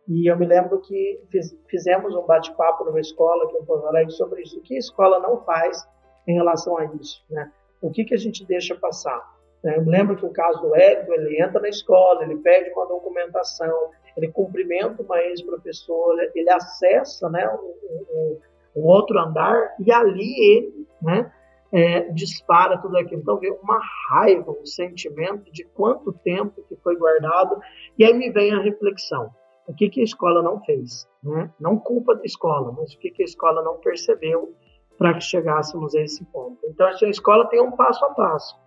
[0.07, 4.11] E eu me lembro que fiz, fizemos um bate-papo numa escola aqui em Porto Alegre
[4.11, 4.59] sobre isso.
[4.59, 5.83] O que a escola não faz
[6.27, 7.23] em relação a isso?
[7.29, 7.51] Né?
[7.81, 9.35] O que, que a gente deixa passar?
[9.63, 9.77] Né?
[9.77, 13.91] Eu lembro que o caso do Érico, ele entra na escola, ele pede uma documentação,
[14.15, 18.39] ele cumprimenta uma ex-professora, ele acessa né, um, um,
[18.77, 21.31] um, outro andar e ali ele né,
[21.75, 23.21] é, dispara tudo aquilo.
[23.21, 27.59] Então vem uma raiva, um sentimento de quanto tempo que foi guardado
[27.99, 29.29] e aí me vem a reflexão.
[29.67, 31.05] O que, que a escola não fez?
[31.21, 31.51] Né?
[31.59, 34.55] Não culpa da escola, mas o que, que a escola não percebeu
[34.97, 36.57] para que chegássemos a esse ponto.
[36.65, 38.57] Então, a escola tem um passo a passo.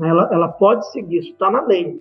[0.00, 2.00] Ela, ela pode seguir, isso está na lei.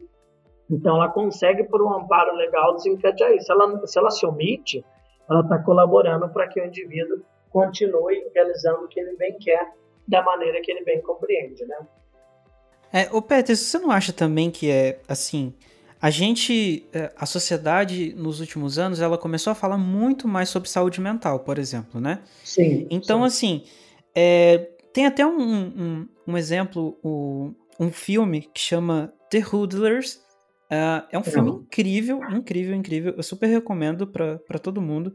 [0.69, 3.51] Então, ela consegue, por um amparo legal, desencadear isso.
[3.51, 4.85] Ela, se ela se omite,
[5.29, 9.73] ela está colaborando para que o indivíduo continue realizando o que ele bem quer,
[10.07, 11.77] da maneira que ele bem compreende, né?
[12.93, 15.53] É, ô Peter, você não acha também que é, assim,
[16.01, 20.69] a gente, é, a sociedade nos últimos anos, ela começou a falar muito mais sobre
[20.69, 22.21] saúde mental, por exemplo, né?
[22.43, 22.87] Sim.
[22.89, 23.25] Então, sim.
[23.25, 23.63] assim,
[24.13, 30.23] é, tem até um, um, um exemplo, o, um filme que chama The Hoodlers.
[30.65, 31.57] Uh, é um filme uhum.
[31.57, 33.13] incrível, incrível, incrível.
[33.15, 35.13] Eu super recomendo para todo mundo.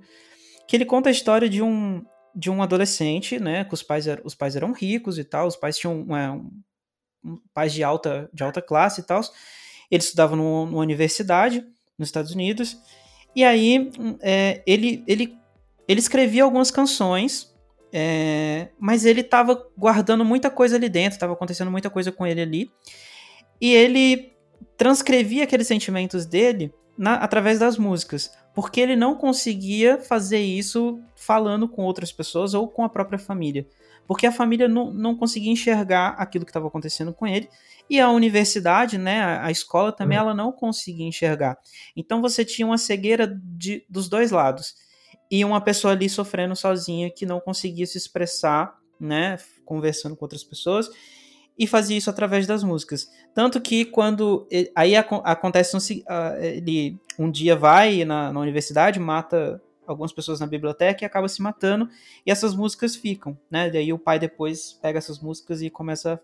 [0.68, 2.04] Que ele conta a história de um,
[2.34, 3.64] de um adolescente, né?
[3.64, 6.50] Que os pais, os pais eram ricos e tal, os pais tinham é, um,
[7.24, 9.20] um, pais de alta, de alta classe e tal.
[9.90, 11.64] Ele estudava no, numa universidade
[11.98, 12.76] nos Estados Unidos.
[13.34, 15.36] E aí é, ele, ele,
[15.86, 17.54] ele escrevia algumas canções,
[17.92, 22.40] é, mas ele estava guardando muita coisa ali dentro, estava acontecendo muita coisa com ele
[22.40, 22.70] ali.
[23.60, 24.32] E ele
[24.76, 31.66] transcrevia aqueles sentimentos dele na, através das músicas, porque ele não conseguia fazer isso falando
[31.66, 33.66] com outras pessoas ou com a própria família.
[34.06, 37.48] Porque a família não, não conseguia enxergar aquilo que estava acontecendo com ele
[37.88, 40.24] e a universidade, né, a, escola também, uhum.
[40.24, 41.56] ela não conseguia enxergar.
[41.96, 44.74] Então você tinha uma cegueira de, dos dois lados.
[45.30, 50.44] E uma pessoa ali sofrendo sozinha que não conseguia se expressar, né, conversando com outras
[50.44, 50.90] pessoas
[51.60, 53.10] e fazia isso através das músicas.
[53.34, 55.80] Tanto que quando aí acontece um,
[56.40, 61.42] ele um dia vai na, na, universidade, mata algumas pessoas na biblioteca e acaba se
[61.42, 61.86] matando,
[62.24, 63.68] e essas músicas ficam, né?
[63.68, 66.18] Daí o pai depois pega essas músicas e começa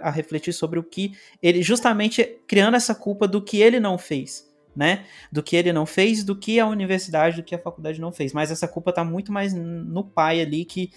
[0.00, 1.12] a refletir sobre o que
[1.42, 5.04] ele, justamente criando essa culpa do que ele não fez, né?
[5.30, 8.32] Do que ele não fez, do que a universidade, do que a faculdade não fez.
[8.32, 10.90] Mas essa culpa tá muito mais no pai ali que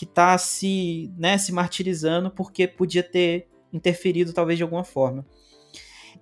[0.00, 5.26] que tá se, né, se martirizando porque podia ter interferido talvez de alguma forma.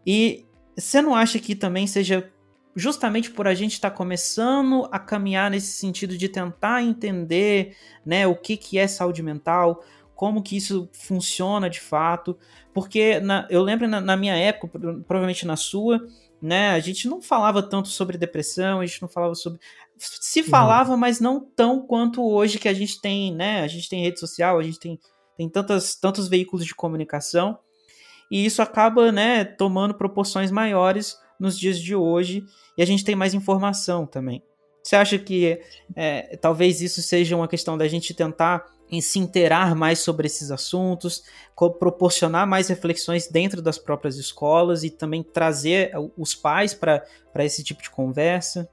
[0.04, 2.28] E você não acha que também seja
[2.74, 8.26] justamente por a gente estar tá começando a caminhar nesse sentido de tentar entender, né,
[8.26, 12.36] o que que é saúde mental, como que isso funciona de fato,
[12.74, 14.76] porque na, eu lembro na, na, minha época,
[15.06, 16.04] provavelmente na sua,
[16.42, 19.60] né, a gente não falava tanto sobre depressão, a gente não falava sobre
[19.98, 24.02] se falava, mas não tão quanto hoje que a gente tem, né, a gente tem
[24.02, 24.98] rede social, a gente tem,
[25.36, 27.58] tem tantas, tantos veículos de comunicação,
[28.30, 32.44] e isso acaba, né, tomando proporções maiores nos dias de hoje,
[32.76, 34.42] e a gente tem mais informação também.
[34.82, 35.60] Você acha que
[35.94, 40.50] é, talvez isso seja uma questão da gente tentar em se interar mais sobre esses
[40.50, 41.22] assuntos,
[41.78, 47.04] proporcionar mais reflexões dentro das próprias escolas e também trazer os pais para
[47.38, 48.68] esse tipo de conversa?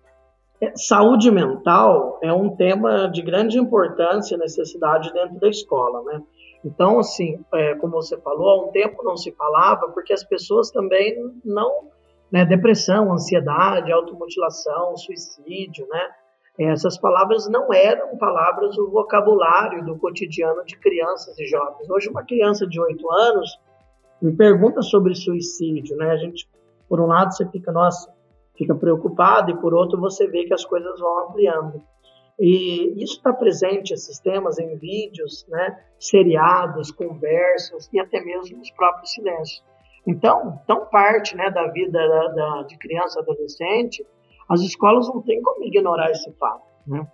[0.62, 6.22] É, saúde mental é um tema de grande importância e necessidade dentro da escola, né?
[6.64, 10.72] Então, assim, é, como você falou, há um tempo não se falava porque as pessoas
[10.72, 11.90] também não,
[12.32, 16.10] né, depressão, ansiedade, automutilação, suicídio, né?
[16.58, 21.90] Essas palavras não eram palavras do vocabulário do cotidiano de crianças e jovens.
[21.90, 23.60] Hoje, uma criança de 8 anos
[24.22, 26.12] me pergunta sobre suicídio, né?
[26.12, 26.48] A gente,
[26.88, 28.10] por um lado, você fica, nossa,
[28.58, 31.82] fica preocupado, e por outro, você vê que as coisas vão ampliando.
[32.40, 35.80] E isso está presente, esses temas, em vídeos, né?
[35.98, 39.64] seriados, conversas e até mesmo nos próprios silêncios.
[40.06, 44.06] Então, tão parte né, da vida da, da, de criança adolescente
[44.48, 47.08] as escolas não têm como ignorar esse fato, né?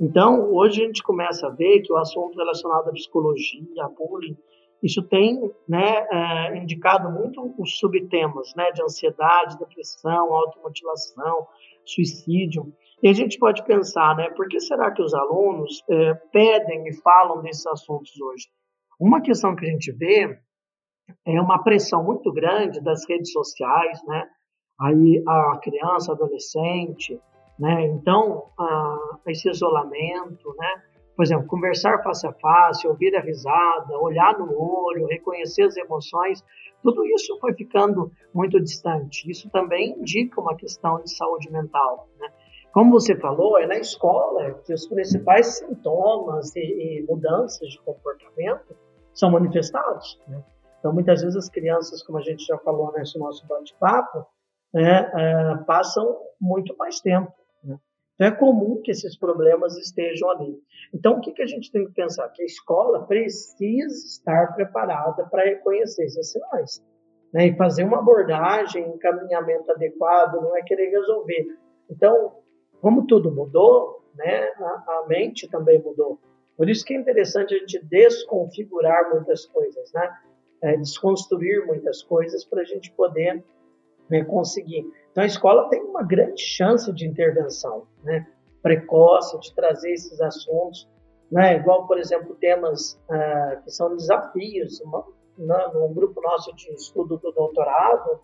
[0.00, 4.36] Então, hoje a gente começa a ver que o assunto relacionado à psicologia, à bullying,
[4.82, 11.46] isso tem né, é, indicado muito os subtemas né, de ansiedade, depressão, automutilação,
[11.84, 12.72] suicídio.
[13.02, 16.94] E a gente pode pensar, né, por que será que os alunos é, pedem e
[17.00, 18.46] falam desses assuntos hoje?
[19.00, 20.38] Uma questão que a gente vê
[21.26, 24.28] é uma pressão muito grande das redes sociais, né,
[24.80, 27.20] aí a criança, adolescente,
[27.58, 27.86] né?
[27.86, 28.44] Então,
[29.26, 30.82] esse isolamento, né?
[31.18, 36.44] Por exemplo, conversar face a face, ouvir a risada, olhar no olho, reconhecer as emoções,
[36.80, 39.28] tudo isso foi ficando muito distante.
[39.28, 42.28] Isso também indica uma questão de saúde mental, né?
[42.72, 48.76] Como você falou, é na escola que os principais sintomas e, e mudanças de comportamento
[49.12, 50.20] são manifestados.
[50.28, 50.40] Né?
[50.78, 54.24] Então, muitas vezes as crianças, como a gente já falou nesse nosso bate-papo,
[54.72, 57.32] né, é, passam muito mais tempo.
[58.18, 60.60] Então, é comum que esses problemas estejam ali.
[60.92, 62.28] Então, o que, que a gente tem que pensar?
[62.30, 66.84] Que a escola precisa estar preparada para reconhecer esses sinais.
[67.32, 67.46] Né?
[67.46, 71.46] E fazer uma abordagem, encaminhamento adequado, não é querer resolver.
[71.88, 72.32] Então,
[72.80, 76.18] como tudo mudou, né, a, a mente também mudou.
[76.56, 80.12] Por isso que é interessante a gente desconfigurar muitas coisas, né?
[80.60, 83.44] É, desconstruir muitas coisas para a gente poder
[84.10, 84.84] né, conseguir.
[85.10, 88.26] Então a escola tem uma grande chance de intervenção, né?
[88.62, 90.88] Precoce, de trazer esses assuntos,
[91.30, 91.56] né?
[91.56, 94.82] Igual, por exemplo, temas ah, que são desafios.
[95.36, 98.20] No grupo nosso de estudo do doutorado,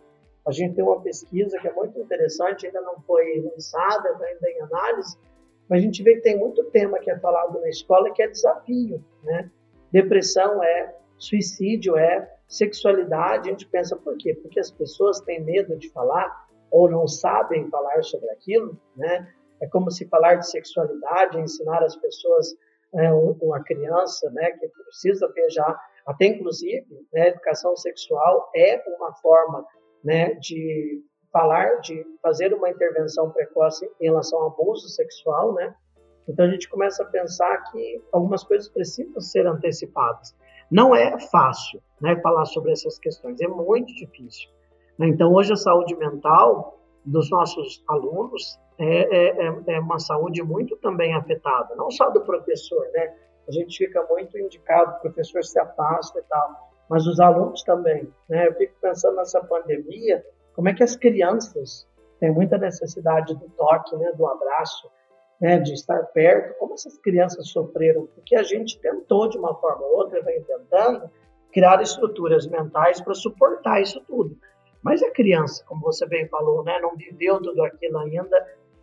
[0.47, 4.51] a gente tem uma pesquisa que é muito interessante, ainda não foi lançada, está ainda
[4.51, 5.17] em análise,
[5.69, 8.29] mas a gente vê que tem muito tema que é falado na escola que é
[8.29, 9.51] desafio, né?
[9.91, 14.35] Depressão é, suicídio é, sexualidade, a gente pensa por quê?
[14.35, 19.33] Porque as pessoas têm medo de falar ou não sabem falar sobre aquilo, né?
[19.61, 22.55] É como se falar de sexualidade, ensinar as pessoas,
[22.95, 29.13] é, uma criança, né, que precisa ter já, até inclusive, né, educação sexual é uma
[29.15, 29.65] forma,
[30.03, 35.75] né, de falar, de fazer uma intervenção precoce em relação ao abuso sexual, né?
[36.29, 40.35] Então a gente começa a pensar que algumas coisas precisam ser antecipadas.
[40.71, 44.51] Não é fácil, né, falar sobre essas questões, é muito difícil.
[44.99, 45.09] Né?
[45.09, 50.77] Então hoje a saúde mental dos nossos alunos é, é, é, é uma saúde muito
[50.77, 53.15] também afetada, não só do professor, né?
[53.47, 58.09] A gente fica muito indicado, o professor se afasta e tal, mas os alunos também,
[58.29, 58.49] né?
[58.49, 61.87] Eu fico pensando nessa pandemia, como é que as crianças
[62.19, 64.91] têm muita necessidade do toque, né, do abraço,
[65.41, 66.59] né, de estar perto?
[66.59, 68.07] Como essas crianças sofreram?
[68.15, 71.11] Porque a gente tentou, de uma forma ou outra, vem tentando
[71.53, 74.37] criar estruturas mentais para suportar isso tudo.
[74.83, 78.37] Mas a criança, como você bem falou, né, não viveu tudo aquilo ainda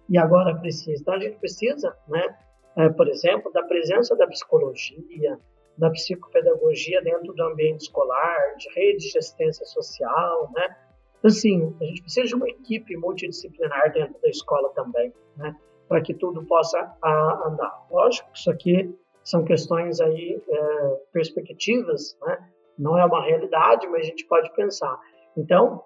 [0.09, 1.01] e agora precisa.
[1.01, 2.35] Então a gente precisa, né,
[2.77, 5.37] é, por exemplo, da presença da psicologia,
[5.77, 10.75] da psicopedagogia dentro do ambiente escolar, de redes de assistência social, né,
[11.23, 15.55] assim, a gente precisa de uma equipe multidisciplinar dentro da escola também, né?
[15.91, 17.85] Para que tudo possa a, andar.
[17.91, 22.37] Lógico que isso aqui são questões aí, é, perspectivas, né?
[22.79, 24.97] Não é uma realidade, mas a gente pode pensar.
[25.35, 25.83] Então,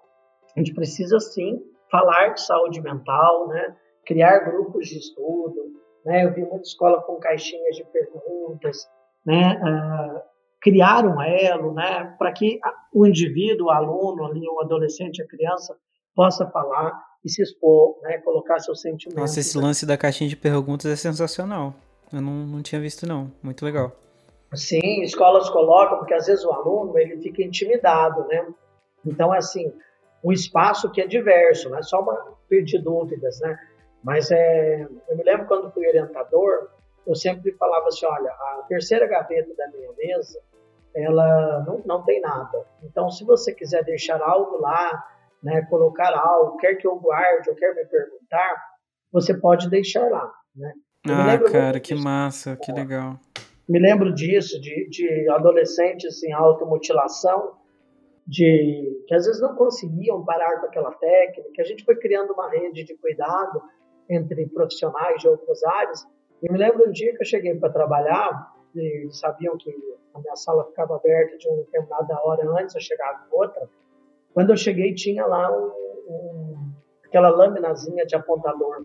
[0.54, 3.76] a gente precisa sim falar de saúde mental, né?
[4.06, 5.72] Criar grupos de estudo,
[6.04, 6.24] né?
[6.24, 8.88] Eu vi muita escola com caixinhas de perguntas,
[9.26, 9.60] né?
[9.60, 10.20] Uh,
[10.60, 12.58] criar um elo, né, para que
[12.92, 15.76] o indivíduo, o aluno, ali, o adolescente, a criança,
[16.14, 16.92] possa falar
[17.24, 19.20] e se expor, né, colocar seus sentimentos.
[19.20, 21.74] Nossa, esse lance da caixinha de perguntas é sensacional.
[22.12, 23.32] Eu não, não tinha visto, não.
[23.42, 23.92] Muito legal.
[24.54, 28.46] Sim, escolas colocam, porque às vezes o aluno ele fica intimidado, né?
[29.04, 29.72] Então, é assim,
[30.22, 33.58] um espaço que é diverso, não é só uma pedir dúvidas, né?
[34.02, 36.68] Mas é, eu me lembro quando fui orientador,
[37.06, 40.40] eu sempre falava assim, olha, a terceira gaveta da minha mesa,
[40.94, 42.64] ela não, não tem nada.
[42.82, 45.06] Então, se você quiser deixar algo lá,
[45.42, 48.56] né, colocar algo, quer que eu guarde ou quer me perguntar,
[49.12, 50.72] você pode deixar lá, né?
[51.08, 52.04] ah, cara, que disso.
[52.04, 53.18] massa, que legal.
[53.68, 57.54] Me lembro disso, de, de adolescentes em automutilação,
[58.26, 61.62] de que às vezes não conseguiam parar com aquela técnica.
[61.62, 63.62] A gente foi criando uma rede de cuidado
[64.08, 66.06] entre profissionais de outras áreas.
[66.42, 69.70] E me lembro um dia que eu cheguei para trabalhar e sabiam que
[70.14, 73.68] a minha sala ficava aberta de uma determinada hora antes, eu chegava em outra.
[74.36, 75.72] Quando eu cheguei, tinha lá um,
[76.10, 76.72] um,
[77.06, 78.84] aquela laminazinha de apontador,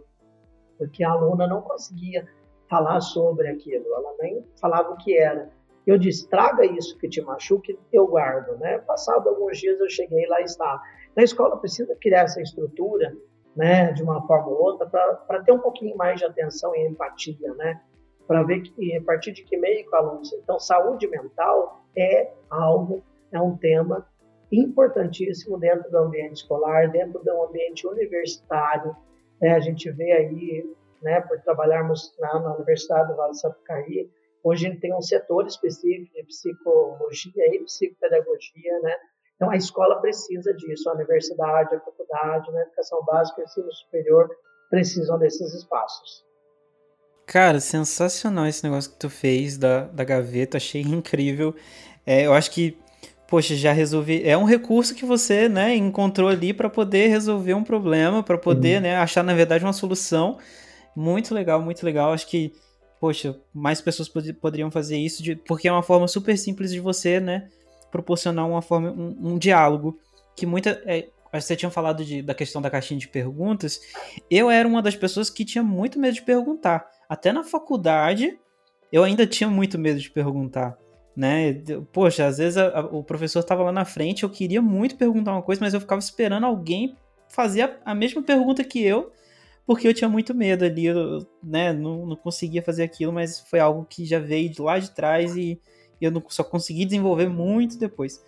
[0.77, 2.25] porque a aluna não conseguia
[2.69, 5.51] falar sobre aquilo, ela nem falava o que era.
[5.85, 8.57] Eu disse, traga isso que te machuque, eu guardo.
[8.59, 8.77] Né?
[8.77, 10.81] Passado alguns dias eu cheguei lá e estava.
[11.17, 13.13] A escola precisa criar essa estrutura
[13.53, 17.53] né, de uma forma ou outra para ter um pouquinho mais de atenção e empatia,
[17.55, 17.81] né?
[18.25, 20.21] para ver que, a partir de que meio que o aluno.
[20.41, 24.07] Então, saúde mental é algo, é um tema
[24.51, 28.95] importantíssimo dentro do ambiente escolar, dentro do ambiente universitário.
[29.41, 34.09] É, a gente vê aí, né, por trabalharmos na, na Universidade do Vale do Sapucaí,
[34.43, 38.95] hoje a gente tem um setor específico de psicologia e psicopedagogia, né?
[39.35, 44.29] Então, a escola precisa disso, a universidade, a faculdade, a educação básica e ensino superior
[44.69, 46.23] precisam desses espaços.
[47.25, 51.55] Cara, sensacional esse negócio que tu fez da, da gaveta, achei incrível.
[52.05, 52.77] É, eu acho que,
[53.31, 54.21] poxa, já resolvi.
[54.27, 58.75] É um recurso que você, né, encontrou ali para poder resolver um problema, para poder,
[58.75, 58.81] uhum.
[58.81, 60.37] né, achar na verdade uma solução.
[60.93, 62.11] Muito legal, muito legal.
[62.11, 62.51] Acho que,
[62.99, 66.81] poxa, mais pessoas pod poderiam fazer isso, de, porque é uma forma super simples de
[66.81, 67.47] você, né,
[67.89, 69.97] proporcionar uma forma, um, um diálogo
[70.35, 70.81] que muita.
[70.85, 73.79] É, você tinha falado de, da questão da caixinha de perguntas.
[74.29, 76.85] Eu era uma das pessoas que tinha muito medo de perguntar.
[77.07, 78.37] Até na faculdade,
[78.91, 80.77] eu ainda tinha muito medo de perguntar.
[81.15, 81.61] Né?
[81.91, 85.33] Poxa, às vezes a, a, o professor estava lá na frente, eu queria muito perguntar
[85.33, 86.95] uma coisa, mas eu ficava esperando alguém
[87.27, 89.11] fazer a, a mesma pergunta que eu,
[89.65, 91.73] porque eu tinha muito medo ali, eu, né?
[91.73, 95.35] Não, não conseguia fazer aquilo, mas foi algo que já veio de lá de trás
[95.35, 95.59] e
[95.99, 98.23] eu não, só consegui desenvolver muito depois.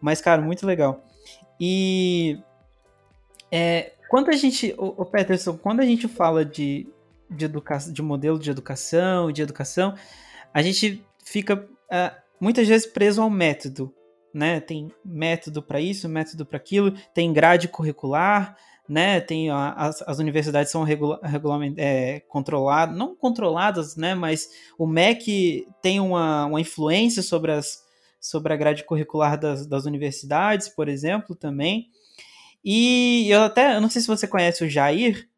[0.00, 1.04] Mas, cara, muito legal.
[1.60, 2.38] E
[3.50, 6.86] é, quando a gente, o, Peterson, quando a gente fala de,
[7.28, 9.94] de, educação, de modelo de educação, de educação,
[10.54, 13.94] a gente fica uh, muitas vezes preso ao método,
[14.32, 14.60] né?
[14.60, 18.56] Tem método para isso, método para aquilo, tem grade curricular,
[18.88, 19.20] né?
[19.20, 21.20] Tem as, as universidades são regula,
[21.76, 24.14] é, controladas, não controladas, né?
[24.14, 27.86] Mas o MEC tem uma, uma influência sobre as
[28.20, 31.88] sobre a grade curricular das, das universidades, por exemplo, também.
[32.64, 35.28] E eu até, eu não sei se você conhece o Jair,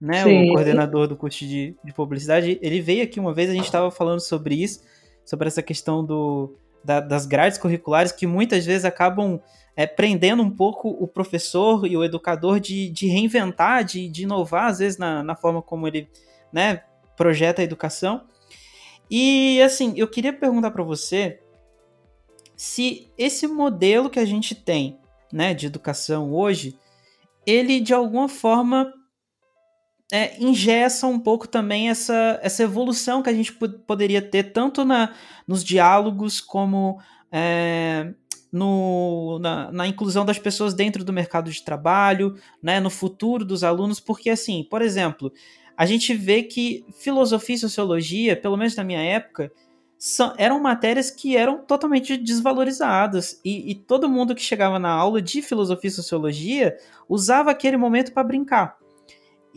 [0.00, 0.50] né, Sim.
[0.50, 3.90] o coordenador do curso de, de publicidade, ele veio aqui uma vez, a gente estava
[3.90, 4.80] falando sobre isso,
[5.28, 9.38] sobre essa questão do, da, das grades curriculares, que muitas vezes acabam
[9.76, 14.70] é, prendendo um pouco o professor e o educador de, de reinventar, de, de inovar,
[14.70, 16.08] às vezes, na, na forma como ele
[16.50, 16.82] né,
[17.14, 18.22] projeta a educação.
[19.10, 21.38] E, assim, eu queria perguntar para você
[22.56, 24.98] se esse modelo que a gente tem,
[25.30, 26.74] né, de educação hoje,
[27.46, 28.94] ele de alguma forma
[30.10, 30.36] é,
[31.04, 35.14] um pouco também essa, essa evolução que a gente poderia ter tanto na,
[35.46, 36.98] nos diálogos como
[37.30, 38.14] é,
[38.50, 43.62] no, na, na, inclusão das pessoas dentro do mercado de trabalho, né, no futuro dos
[43.62, 45.30] alunos, porque assim, por exemplo,
[45.76, 49.52] a gente vê que filosofia e sociologia, pelo menos na minha época,
[49.98, 53.40] são, eram matérias que eram totalmente desvalorizadas.
[53.44, 56.76] E, e, todo mundo que chegava na aula de filosofia e sociologia
[57.08, 58.78] usava aquele momento para brincar.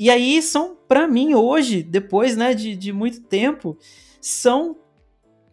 [0.01, 3.77] E aí são, para mim, hoje, depois né, de, de muito tempo,
[4.19, 4.75] são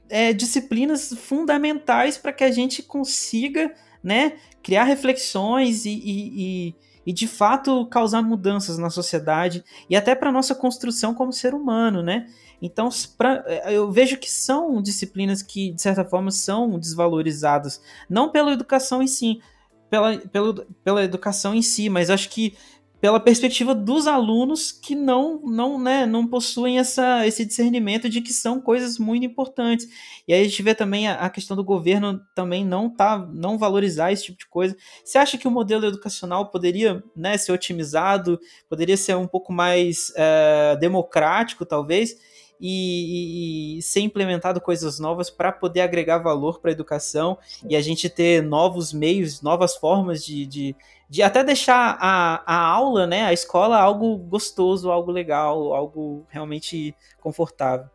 [0.09, 6.74] é, disciplinas fundamentais para que a gente consiga né, criar reflexões e, e, e,
[7.09, 12.03] e, de fato causar mudanças na sociedade e até para nossa construção como ser humano,
[12.03, 12.26] né?
[12.62, 12.88] Então,
[13.18, 17.82] pra, é, eu vejo que são disciplinas que, de certa forma, são desvalorizadas.
[18.09, 19.42] Não pela educação em si,
[19.90, 22.57] pela, pela, pela educação em si, mas acho que
[23.01, 28.32] pela perspectiva dos alunos que não não, né, não possuem essa, esse discernimento de que
[28.32, 29.86] são coisas muito importantes.
[30.26, 33.57] E aí a gente vê também a, a, questão do governo também não tá não
[33.57, 34.76] valorizar esse tipo de coisa.
[35.05, 38.38] Você acha que o modelo educacional poderia né, ser otimizado,
[38.68, 42.16] poderia ser um pouco mais é, democrático, talvez?
[42.61, 47.38] e, e, ser implementado coisas novas para poder agregar valor para a educação
[47.68, 50.76] e a gente ter novos meios, novas formas de, de,
[51.09, 56.94] de até deixar a, a aula, né, a escola, algo gostoso, algo legal, algo realmente
[57.20, 57.86] confortável.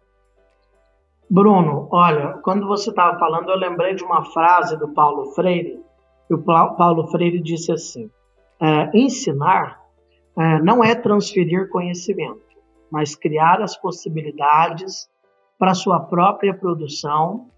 [1.30, 5.80] Bruno, olha, quando você estava falando, eu lembrei de uma frase do Paulo Freire.
[6.30, 8.10] o Paulo Freire disse assim:
[8.62, 9.82] é, ensinar
[10.38, 12.54] é, não é transferir conhecimento
[12.94, 15.10] mas criar as possibilidades
[15.58, 17.50] para sua própria produção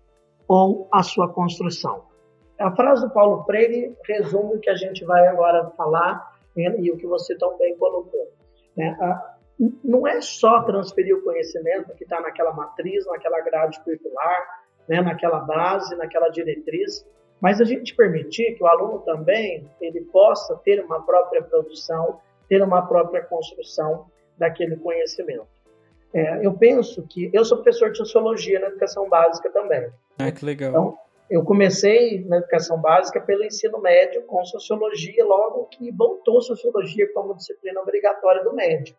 [0.47, 2.03] ou a sua construção.
[2.59, 6.97] A frase do Paulo Freire resume o que a gente vai agora falar e o
[6.97, 8.31] que você tão bem colocou.
[8.77, 8.97] Né?
[9.83, 15.01] Não é só transferir o conhecimento que está naquela matriz, naquela grade curricular, né?
[15.01, 17.05] naquela base, naquela diretriz,
[17.41, 22.61] mas a gente permitir que o aluno também ele possa ter uma própria produção, ter
[22.61, 24.05] uma própria construção
[24.37, 25.47] daquele conhecimento.
[26.13, 29.89] É, eu penso que eu sou professor de sociologia na educação básica também.
[30.17, 30.69] Ah, que legal.
[30.69, 30.97] Então,
[31.29, 37.35] eu comecei na educação básica pelo ensino médio com sociologia, logo que voltou sociologia como
[37.35, 38.95] disciplina obrigatória do médio.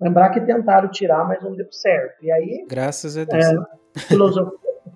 [0.00, 2.24] Lembrar que tentaram tirar, mas não deu certo.
[2.24, 3.44] E aí, graças a Deus.
[3.44, 4.16] É,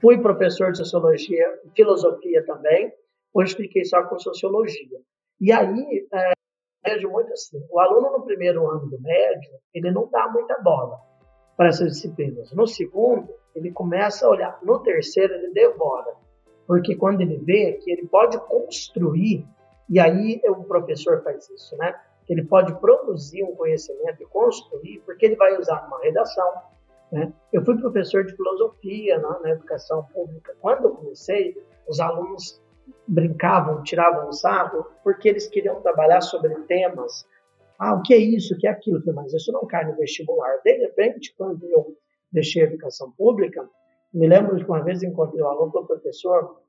[0.01, 2.93] fui professor de sociologia, filosofia também.
[3.35, 4.99] Hoje fiquei só com sociologia.
[5.41, 6.33] E aí, é,
[6.85, 10.99] vejo muito assim, o aluno no primeiro ano do médio, ele não dá muita bola
[11.57, 12.53] para essas disciplinas.
[12.53, 14.59] No segundo, ele começa a olhar.
[14.63, 16.22] No terceiro, ele devora.
[16.67, 19.47] Porque quando ele vê que ele pode construir,
[19.89, 21.95] e aí o professor faz isso, né?
[22.25, 26.53] Que ele pode produzir um conhecimento e construir, porque ele vai usar uma redação.
[27.11, 27.33] Né?
[27.53, 30.55] Eu fui professor de filosofia na, educação pública.
[30.61, 31.55] Quando eu comecei,
[31.87, 32.63] os alunos
[33.07, 37.27] brincavam, tiravam sarro, porque eles queriam trabalhar sobre temas.
[37.79, 39.03] Ah, o que é isso, o que é aquilo?
[39.15, 40.59] Mas isso não cai no vestibular.
[40.65, 41.97] De repente, quando eu
[42.33, 43.69] deixei a educação pública,
[44.13, 46.61] me lembro de uma vez encontrei um aluno do professor,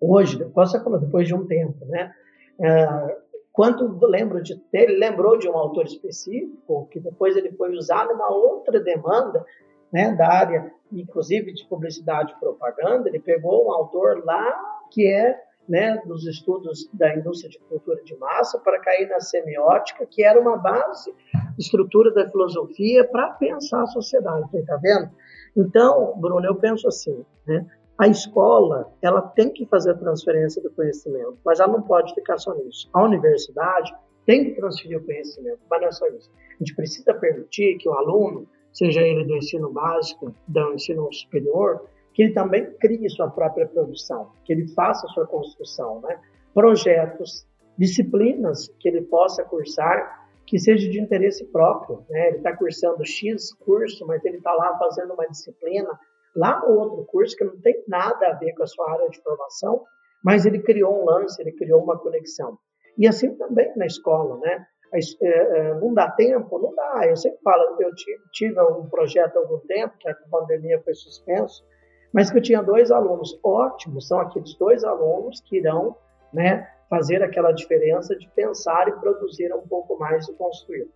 [0.00, 2.12] hoje, depois você depois de um tempo, né?
[2.60, 8.12] É, quando lembro de ele lembrou de um autor específico que depois ele foi usado
[8.12, 9.44] numa outra demanda,
[9.92, 13.08] né, da área, inclusive de publicidade e propaganda.
[13.08, 14.60] Ele pegou um autor lá
[14.90, 20.04] que é né, dos estudos da indústria de cultura de massa para cair na semiótica,
[20.04, 21.14] que era uma base,
[21.56, 25.10] estrutura da filosofia para pensar a sociedade, tá vendo?
[25.56, 27.66] Então, Bruno, eu penso assim, né?
[27.96, 32.38] A escola, ela tem que fazer a transferência do conhecimento, mas ela não pode ficar
[32.38, 32.90] só nisso.
[32.92, 33.94] A universidade
[34.26, 36.28] tem que transferir o conhecimento, mas não é só isso.
[36.50, 41.88] A gente precisa permitir que o aluno, seja ele do ensino básico, do ensino superior,
[42.12, 46.18] que ele também crie sua própria produção, que ele faça sua construção, né?
[46.52, 47.46] Projetos,
[47.78, 52.28] disciplinas que ele possa cursar que seja de interesse próprio, né?
[52.28, 55.88] Ele está cursando X curso, mas ele está lá fazendo uma disciplina
[56.36, 59.22] lá no outro curso que não tem nada a ver com a sua área de
[59.22, 59.82] formação,
[60.24, 62.58] mas ele criou um lance, ele criou uma conexão.
[62.98, 64.66] E assim também na escola, né?
[64.92, 66.58] É, é, não dá tempo?
[66.58, 67.06] Não dá.
[67.08, 67.90] Eu sempre falo, eu
[68.32, 71.64] tive um projeto há algum tempo, que a pandemia foi suspenso,
[72.12, 75.96] mas que eu tinha dois alunos ótimos, são aqueles dois alunos que irão
[76.32, 80.88] né, fazer aquela diferença de pensar e produzir um pouco mais e construir.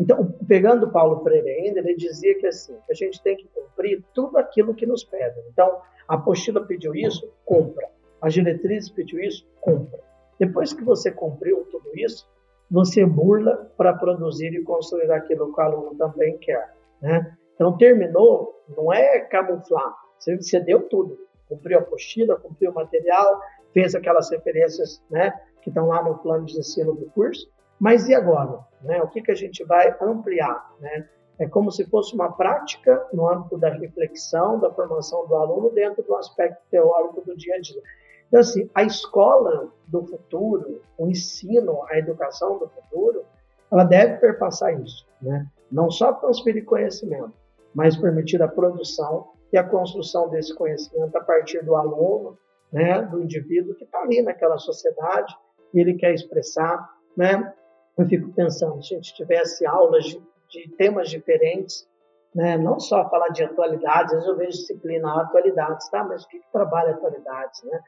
[0.00, 4.38] Então, pegando Paulo Freire ainda, ele dizia que assim, a gente tem que cumprir tudo
[4.38, 5.44] aquilo que nos pedem.
[5.52, 7.86] Então, a apostila pediu isso, cumpra.
[8.22, 10.00] A diretriz pediu isso, cumpra.
[10.40, 12.26] Depois que você cumpriu tudo isso,
[12.70, 16.74] você burla para produzir e construir aquilo que o aluno também quer.
[17.02, 17.36] Né?
[17.54, 21.18] Então, terminou, não é camuflar, você, você deu tudo.
[21.46, 23.38] Cumpriu a apostila, cumpriu o material,
[23.74, 28.14] fez aquelas referências né, que estão lá no plano de ensino do curso, mas e
[28.14, 28.60] agora?
[28.80, 29.02] Né?
[29.02, 30.72] O que, que a gente vai ampliar?
[30.80, 31.06] Né?
[31.38, 36.02] É como se fosse uma prática no âmbito da reflexão, da formação do aluno dentro
[36.04, 37.82] do aspecto teórico do dia a dia.
[38.28, 43.24] Então, assim, a escola do futuro, o ensino, a educação do futuro,
[43.70, 45.46] ela deve perpassar isso, né?
[45.70, 47.32] Não só transferir conhecimento,
[47.74, 52.38] mas permitir a produção e a construção desse conhecimento a partir do aluno,
[52.74, 55.32] né, do indivíduo que está ali naquela sociedade
[55.72, 57.54] e ele quer expressar, né?
[57.96, 60.20] Eu fico pensando, se a gente tivesse aulas de,
[60.50, 61.88] de temas diferentes,
[62.34, 62.58] né?
[62.58, 66.02] não só falar de atualidades, às vezes eu vejo disciplina atualidades, tá?
[66.02, 67.80] Mas o que, que trabalha atualidades, né?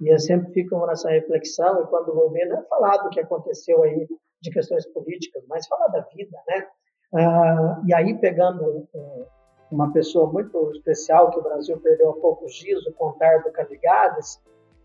[0.00, 3.18] E eu sempre fico nessa reflexão, e quando vou ver, não é falar do que
[3.18, 4.06] aconteceu aí
[4.40, 6.66] de questões políticas, mas falar da vida, né?
[7.12, 8.86] Ah, e aí, pegando
[9.70, 14.40] uma pessoa muito especial que o Brasil perdeu há poucos dias, o Contardo Caligades,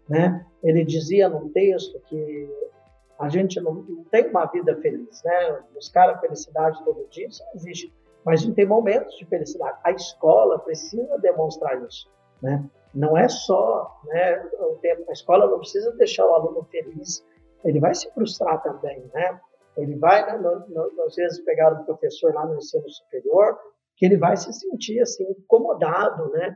[0.08, 0.46] né?
[0.62, 2.50] Ele dizia num texto que
[3.18, 5.64] a gente não, não, tem uma vida feliz, né?
[5.74, 7.94] Buscar a felicidade todo dia, isso não existe.
[8.26, 9.78] Mas a gente tem momentos de felicidade.
[9.84, 12.10] A escola precisa demonstrar isso,
[12.42, 12.64] né?
[12.94, 14.40] Não é só, né?
[14.60, 14.80] O
[15.10, 17.26] a escola não precisa deixar o aluno feliz.
[17.64, 19.40] Ele vai se frustrar também, né?
[19.76, 20.50] Ele vai, né,
[21.08, 23.58] às vezes, pegar um professor lá no ensino superior,
[23.96, 26.56] que ele vai se sentir assim incomodado, né?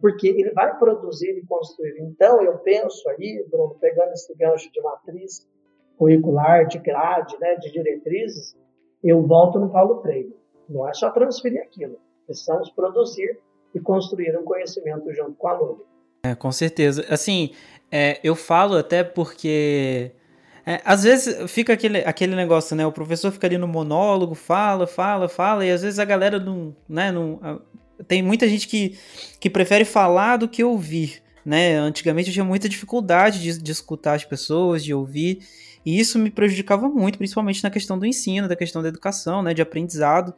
[0.00, 2.00] Porque ele vai produzir e construir.
[2.00, 5.46] Então, eu penso aí, Bruno, pegando esse gancho de matriz,
[5.98, 8.56] curricular, de grade, né, de diretrizes,
[9.02, 10.34] eu volto no Paulo Freire.
[10.68, 11.98] Não é só transferir aquilo.
[12.26, 13.38] Precisamos produzir
[13.74, 15.84] e construir um conhecimento junto com o aluno.
[16.24, 17.04] É, com certeza.
[17.10, 17.50] Assim,
[17.92, 20.12] é, eu falo até porque
[20.66, 22.86] é, às vezes fica aquele, aquele negócio, né?
[22.86, 26.74] O professor fica ali no monólogo, fala, fala, fala, e às vezes a galera não.
[26.88, 27.60] Né, não
[28.08, 28.98] tem muita gente que,
[29.38, 31.22] que prefere falar do que ouvir.
[31.44, 31.76] Né?
[31.76, 35.40] Antigamente eu tinha muita dificuldade de, de escutar as pessoas, de ouvir.
[35.84, 39.52] E isso me prejudicava muito, principalmente na questão do ensino, da questão da educação, né,
[39.52, 40.34] de aprendizado.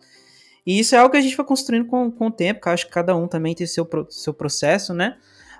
[0.66, 2.72] E isso é algo que a gente vai construindo com, com o tempo, que eu
[2.72, 5.16] acho que cada um também tem seu, seu processo, né?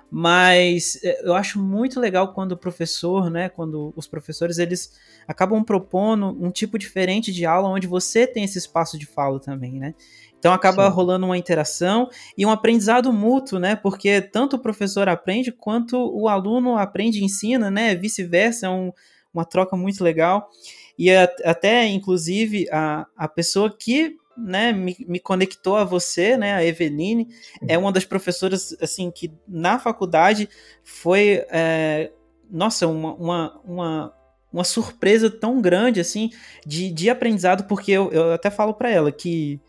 [0.09, 4.93] Mas é, eu acho muito legal quando o professor, né, quando os professores, eles
[5.27, 9.73] acabam propondo um tipo diferente de aula onde você tem esse espaço de fala também,
[9.73, 9.93] né?
[10.39, 10.95] Então acaba Sim.
[10.95, 13.75] rolando uma interação e um aprendizado mútuo, né?
[13.75, 17.95] Porque tanto o professor aprende quanto o aluno aprende e ensina, né?
[17.95, 18.93] Vice-versa, é um,
[19.33, 20.49] uma troca muito legal.
[20.97, 26.63] E até, inclusive, a, a pessoa que né, me, me conectou a você, né, a
[26.63, 27.27] Eveline,
[27.67, 30.47] é uma das professoras, assim, que na faculdade
[30.83, 32.11] foi, é,
[32.49, 34.13] nossa, uma, uma, uma,
[34.53, 36.29] uma, surpresa tão grande, assim,
[36.65, 39.59] de, de aprendizado, porque eu, eu até falo para ela que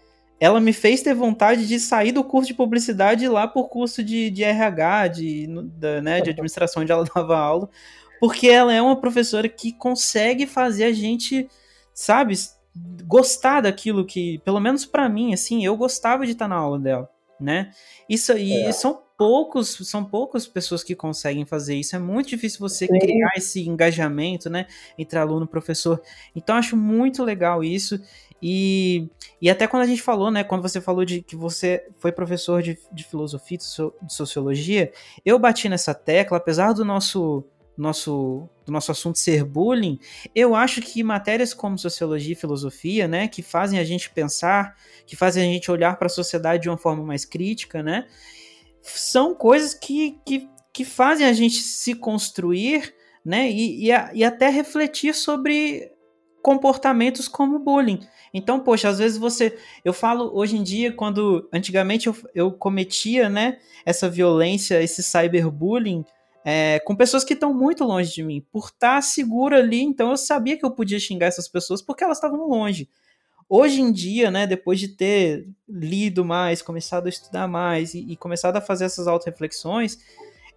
[0.40, 3.69] ela me fez ter vontade de sair do curso de publicidade e ir lá por
[3.69, 5.47] curso de, de RH, de,
[5.77, 7.69] da, né, de administração onde ela dava aula,
[8.20, 11.49] porque ela é uma professora que consegue fazer a gente,
[11.95, 12.35] sabe,
[13.05, 17.10] gostar daquilo que, pelo menos para mim, assim, eu gostava de estar na aula dela,
[17.40, 17.70] né?
[18.09, 18.72] Isso aí é.
[18.72, 21.96] são poucos, são poucas pessoas que conseguem fazer isso.
[21.96, 22.98] É muito difícil você Sim.
[22.98, 26.00] criar esse engajamento, né, entre aluno e professor.
[26.36, 28.00] Então acho muito legal isso.
[28.40, 29.09] E,
[29.42, 32.62] e até quando a gente falou, né, quando você falou de que você foi professor
[32.62, 34.92] de, de filosofia, de sociologia,
[35.24, 37.44] eu bati nessa tecla, apesar do nosso
[37.80, 39.98] nosso, do nosso assunto ser bullying,
[40.34, 44.76] eu acho que matérias como sociologia e filosofia, né, que fazem a gente pensar,
[45.06, 48.06] que fazem a gente olhar para a sociedade de uma forma mais crítica, né,
[48.82, 52.94] são coisas que, que, que fazem a gente se construir,
[53.24, 55.92] né, e, e, a, e até refletir sobre
[56.42, 58.00] comportamentos como bullying.
[58.32, 59.59] Então, poxa, às vezes você.
[59.84, 61.48] Eu falo hoje em dia, quando.
[61.52, 63.59] Antigamente eu, eu cometia, né?
[63.84, 66.05] Essa violência, esse cyberbullying
[66.50, 69.82] é, com pessoas que estão muito longe de mim, por estar tá seguro ali.
[69.82, 72.88] Então eu sabia que eu podia xingar essas pessoas porque elas estavam longe.
[73.46, 78.16] Hoje em dia, né, depois de ter lido mais, começado a estudar mais e, e
[78.16, 79.98] começado a fazer essas auto-reflexões,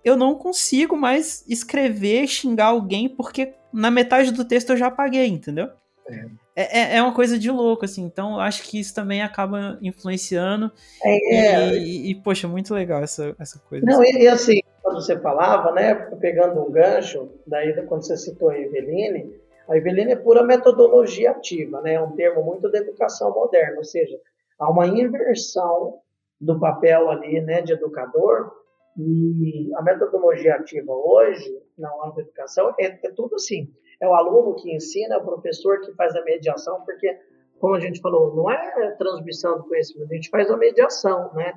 [0.01, 5.27] eu não consigo mais escrever, xingar alguém, porque na metade do texto eu já apaguei,
[5.27, 5.71] entendeu?
[6.07, 6.25] É.
[6.55, 8.03] É, é, é uma coisa de louco, assim.
[8.03, 10.71] Então, eu acho que isso também acaba influenciando.
[11.03, 13.85] É, e, e, poxa, muito legal essa, essa coisa.
[13.85, 14.59] Não, e, e assim,
[14.91, 19.39] quando você falava, né, pegando um gancho, daí quando você citou a Eveline,
[19.69, 23.85] a Eveline é pura metodologia ativa, né, é um termo muito da educação moderna, ou
[23.85, 24.19] seja,
[24.59, 25.99] há uma inversão
[26.41, 28.51] do papel ali, né, de educador,
[28.97, 34.13] e a metodologia ativa hoje, na âmbito da educação, é, é tudo assim, é o
[34.13, 37.17] aluno que ensina, é o professor que faz a mediação, porque,
[37.61, 41.53] como a gente falou, não é transmissão do conhecimento, a gente faz a mediação, né,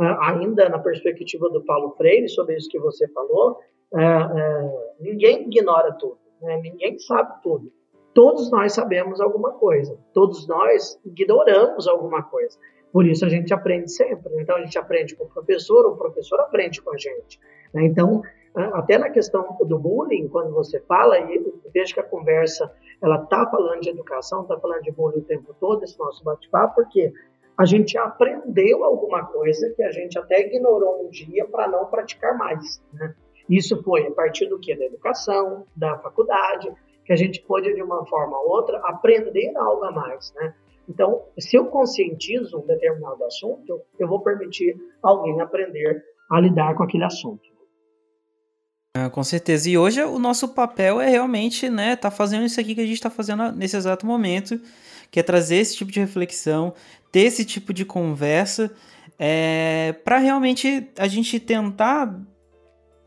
[0.00, 3.58] ainda na perspectiva do Paulo Freire, sobre isso que você falou,
[3.94, 6.60] é, é, ninguém ignora tudo, né?
[6.62, 7.72] ninguém sabe tudo.
[8.14, 12.58] Todos nós sabemos alguma coisa, todos nós ignoramos alguma coisa.
[12.92, 14.32] Por isso a gente aprende sempre.
[14.40, 17.38] Então a gente aprende com o professor, o professor aprende com a gente.
[17.72, 17.84] Né?
[17.84, 18.20] Então,
[18.54, 23.46] até na questão do bullying, quando você fala, e vejo que a conversa ela está
[23.48, 27.12] falando de educação, está falando de bullying o tempo todo, esse nosso bate-papo, porque
[27.60, 32.34] a gente aprendeu alguma coisa que a gente até ignorou um dia para não praticar
[32.38, 32.82] mais.
[32.94, 33.14] Né?
[33.50, 34.74] Isso foi a partir do que?
[34.74, 36.72] Da educação, da faculdade,
[37.04, 40.32] que a gente pôde, de uma forma ou outra, aprender algo a mais.
[40.36, 40.54] Né?
[40.88, 46.84] Então, se eu conscientizo um determinado assunto, eu vou permitir alguém aprender a lidar com
[46.84, 47.50] aquele assunto.
[48.96, 49.68] Ah, com certeza.
[49.68, 52.94] E hoje o nosso papel é realmente, né, tá fazendo isso aqui que a gente
[52.94, 54.58] está fazendo nesse exato momento,
[55.10, 56.74] que é trazer esse tipo de reflexão,
[57.10, 58.70] ter esse tipo de conversa
[59.18, 62.18] é, para realmente a gente tentar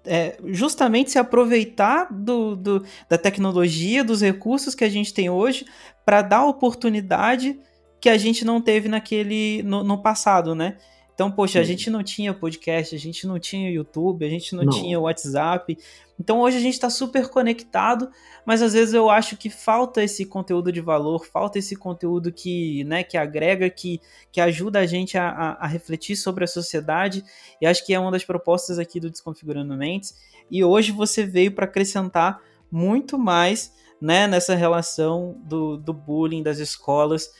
[0.05, 5.65] é, justamente se aproveitar do, do, da tecnologia, dos recursos que a gente tem hoje,
[6.05, 7.59] para dar oportunidade
[7.99, 10.77] que a gente não teve naquele no, no passado, né?
[11.13, 11.59] Então, poxa, Sim.
[11.59, 14.73] a gente não tinha podcast, a gente não tinha YouTube, a gente não, não.
[14.73, 15.77] tinha WhatsApp.
[16.19, 18.09] Então, hoje a gente está super conectado,
[18.45, 22.83] mas às vezes eu acho que falta esse conteúdo de valor, falta esse conteúdo que,
[22.83, 23.99] né, que agrega, que,
[24.31, 27.23] que ajuda a gente a, a, a refletir sobre a sociedade.
[27.59, 30.15] E acho que é uma das propostas aqui do Desconfigurando Mentes.
[30.49, 32.39] E hoje você veio para acrescentar
[32.71, 37.31] muito mais né, nessa relação do, do bullying das escolas,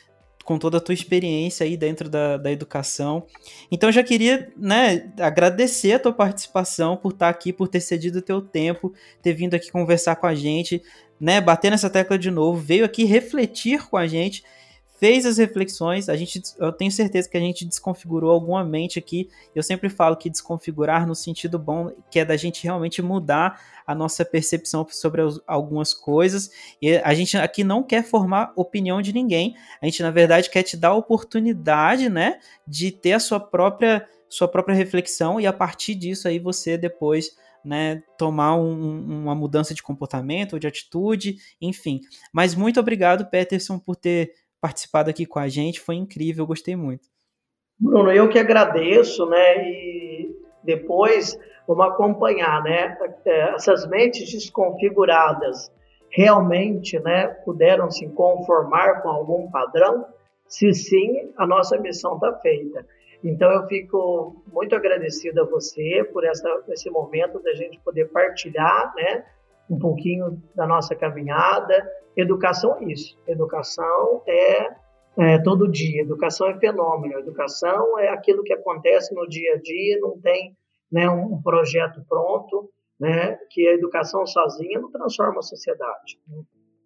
[0.44, 3.26] com toda a tua experiência aí dentro da, da educação.
[3.72, 8.22] Então já queria, né, agradecer a tua participação por estar aqui, por ter cedido o
[8.22, 10.82] teu tempo, ter vindo aqui conversar com a gente,
[11.20, 14.44] né, bater nessa tecla de novo, veio aqui refletir com a gente
[15.04, 19.30] fez as reflexões, a gente, eu tenho certeza que a gente desconfigurou alguma mente aqui.
[19.54, 23.94] Eu sempre falo que desconfigurar no sentido bom, que é da gente realmente mudar a
[23.94, 26.52] nossa percepção sobre algumas coisas.
[26.82, 29.58] E a gente aqui não quer formar opinião de ninguém.
[29.82, 34.08] A gente, na verdade, quer te dar a oportunidade, né, de ter a sua própria
[34.30, 39.74] sua própria reflexão e a partir disso aí você depois né, tomar um, uma mudança
[39.74, 42.02] de comportamento ou de atitude, enfim.
[42.32, 45.82] Mas muito obrigado, Peterson, por ter participado aqui com a gente.
[45.82, 47.10] Foi incrível, gostei muito.
[47.78, 49.62] Bruno, eu que agradeço, né?
[49.62, 50.34] E
[50.64, 51.38] depois
[51.68, 52.98] vamos acompanhar, né?
[53.26, 55.70] É, essas mentes desconfiguradas
[56.10, 60.06] realmente, né, puderam se conformar com algum padrão?
[60.48, 62.86] Se sim, a nossa missão está feita.
[63.24, 68.94] Então eu fico muito agradecido a você por essa, esse momento da gente poder partilhar,
[68.96, 69.26] né,
[69.70, 71.74] um pouquinho da nossa caminhada.
[72.16, 73.18] Educação é isso.
[73.28, 74.76] Educação é,
[75.18, 76.02] é, todo dia.
[76.02, 77.20] Educação é fenômeno.
[77.20, 80.00] Educação é aquilo que acontece no dia a dia.
[80.00, 80.56] Não tem
[80.92, 82.70] né, um projeto pronto,
[83.00, 86.20] né, que a educação sozinha não transforma a sociedade.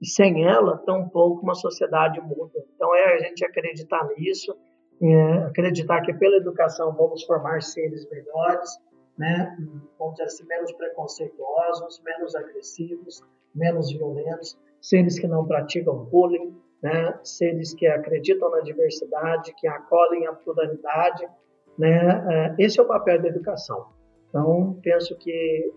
[0.02, 2.64] E sem ela, tampouco uma sociedade muda.
[2.76, 4.56] Então é a gente acreditar nisso,
[5.02, 8.70] é, acreditar que pela educação vamos formar seres melhores,
[9.18, 9.58] né,
[9.98, 13.22] vamos dizer assim, menos preconceituosos, menos agressivos,
[13.54, 20.28] menos violentos, seres que não praticam bullying, né, seres que acreditam na diversidade, que acolhem
[20.28, 21.28] a pluralidade.
[21.78, 21.98] Né,
[22.32, 23.88] é, esse é o papel da educação.
[24.30, 25.74] Então, penso que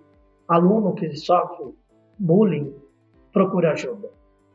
[0.49, 1.75] aluno que sofre
[2.19, 2.75] bullying,
[3.33, 4.11] procura ajuda.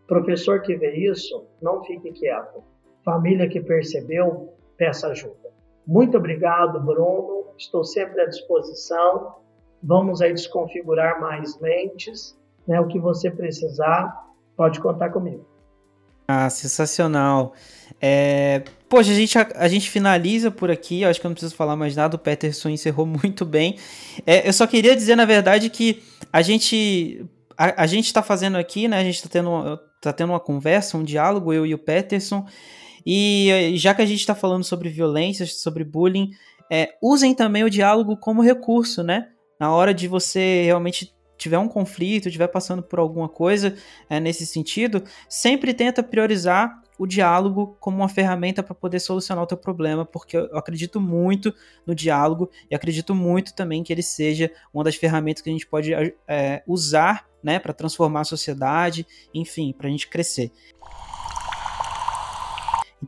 [0.08, 2.64] Professor que vê isso, não fique quieto.
[3.04, 5.45] Família que percebeu, peça ajuda.
[5.88, 7.46] Muito obrigado, Bruno.
[7.58, 9.36] Estou sempre à disposição.
[9.82, 12.38] Vamos aí desconfigurar mais mentes.
[12.68, 12.80] Né?
[12.80, 14.26] O que você precisar,
[14.56, 15.46] pode contar comigo.
[16.28, 17.54] Ah, sensacional.
[18.02, 18.64] É...
[18.90, 21.02] Poxa, a gente, a, a, gente finaliza por aqui.
[21.02, 22.16] Eu acho que eu não preciso falar mais nada.
[22.16, 23.78] O Peterson encerrou muito bem.
[24.26, 26.02] É, eu só queria dizer, na verdade, que
[26.34, 27.26] a gente.
[27.58, 29.00] A, a gente está fazendo aqui, né?
[29.00, 32.46] A gente está tendo, tá tendo uma conversa, um diálogo, eu e o Peterson.
[33.06, 36.32] E já que a gente está falando sobre violência, sobre bullying,
[36.72, 39.30] é, usem também o diálogo como recurso, né?
[39.60, 43.76] Na hora de você realmente tiver um conflito, estiver passando por alguma coisa
[44.10, 49.48] é, nesse sentido, sempre tenta priorizar o diálogo como uma ferramenta para poder solucionar o
[49.48, 51.54] teu problema, porque eu acredito muito
[51.86, 55.68] no diálogo e acredito muito também que ele seja uma das ferramentas que a gente
[55.68, 60.52] pode é, usar né, para transformar a sociedade, enfim, para a gente crescer.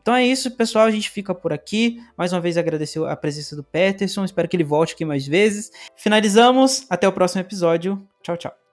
[0.00, 0.86] Então é isso, pessoal.
[0.86, 2.00] A gente fica por aqui.
[2.16, 4.24] Mais uma vez agradecer a presença do Peterson.
[4.24, 5.70] Espero que ele volte aqui mais vezes.
[5.96, 6.86] Finalizamos.
[6.88, 8.06] Até o próximo episódio.
[8.22, 8.67] Tchau, tchau.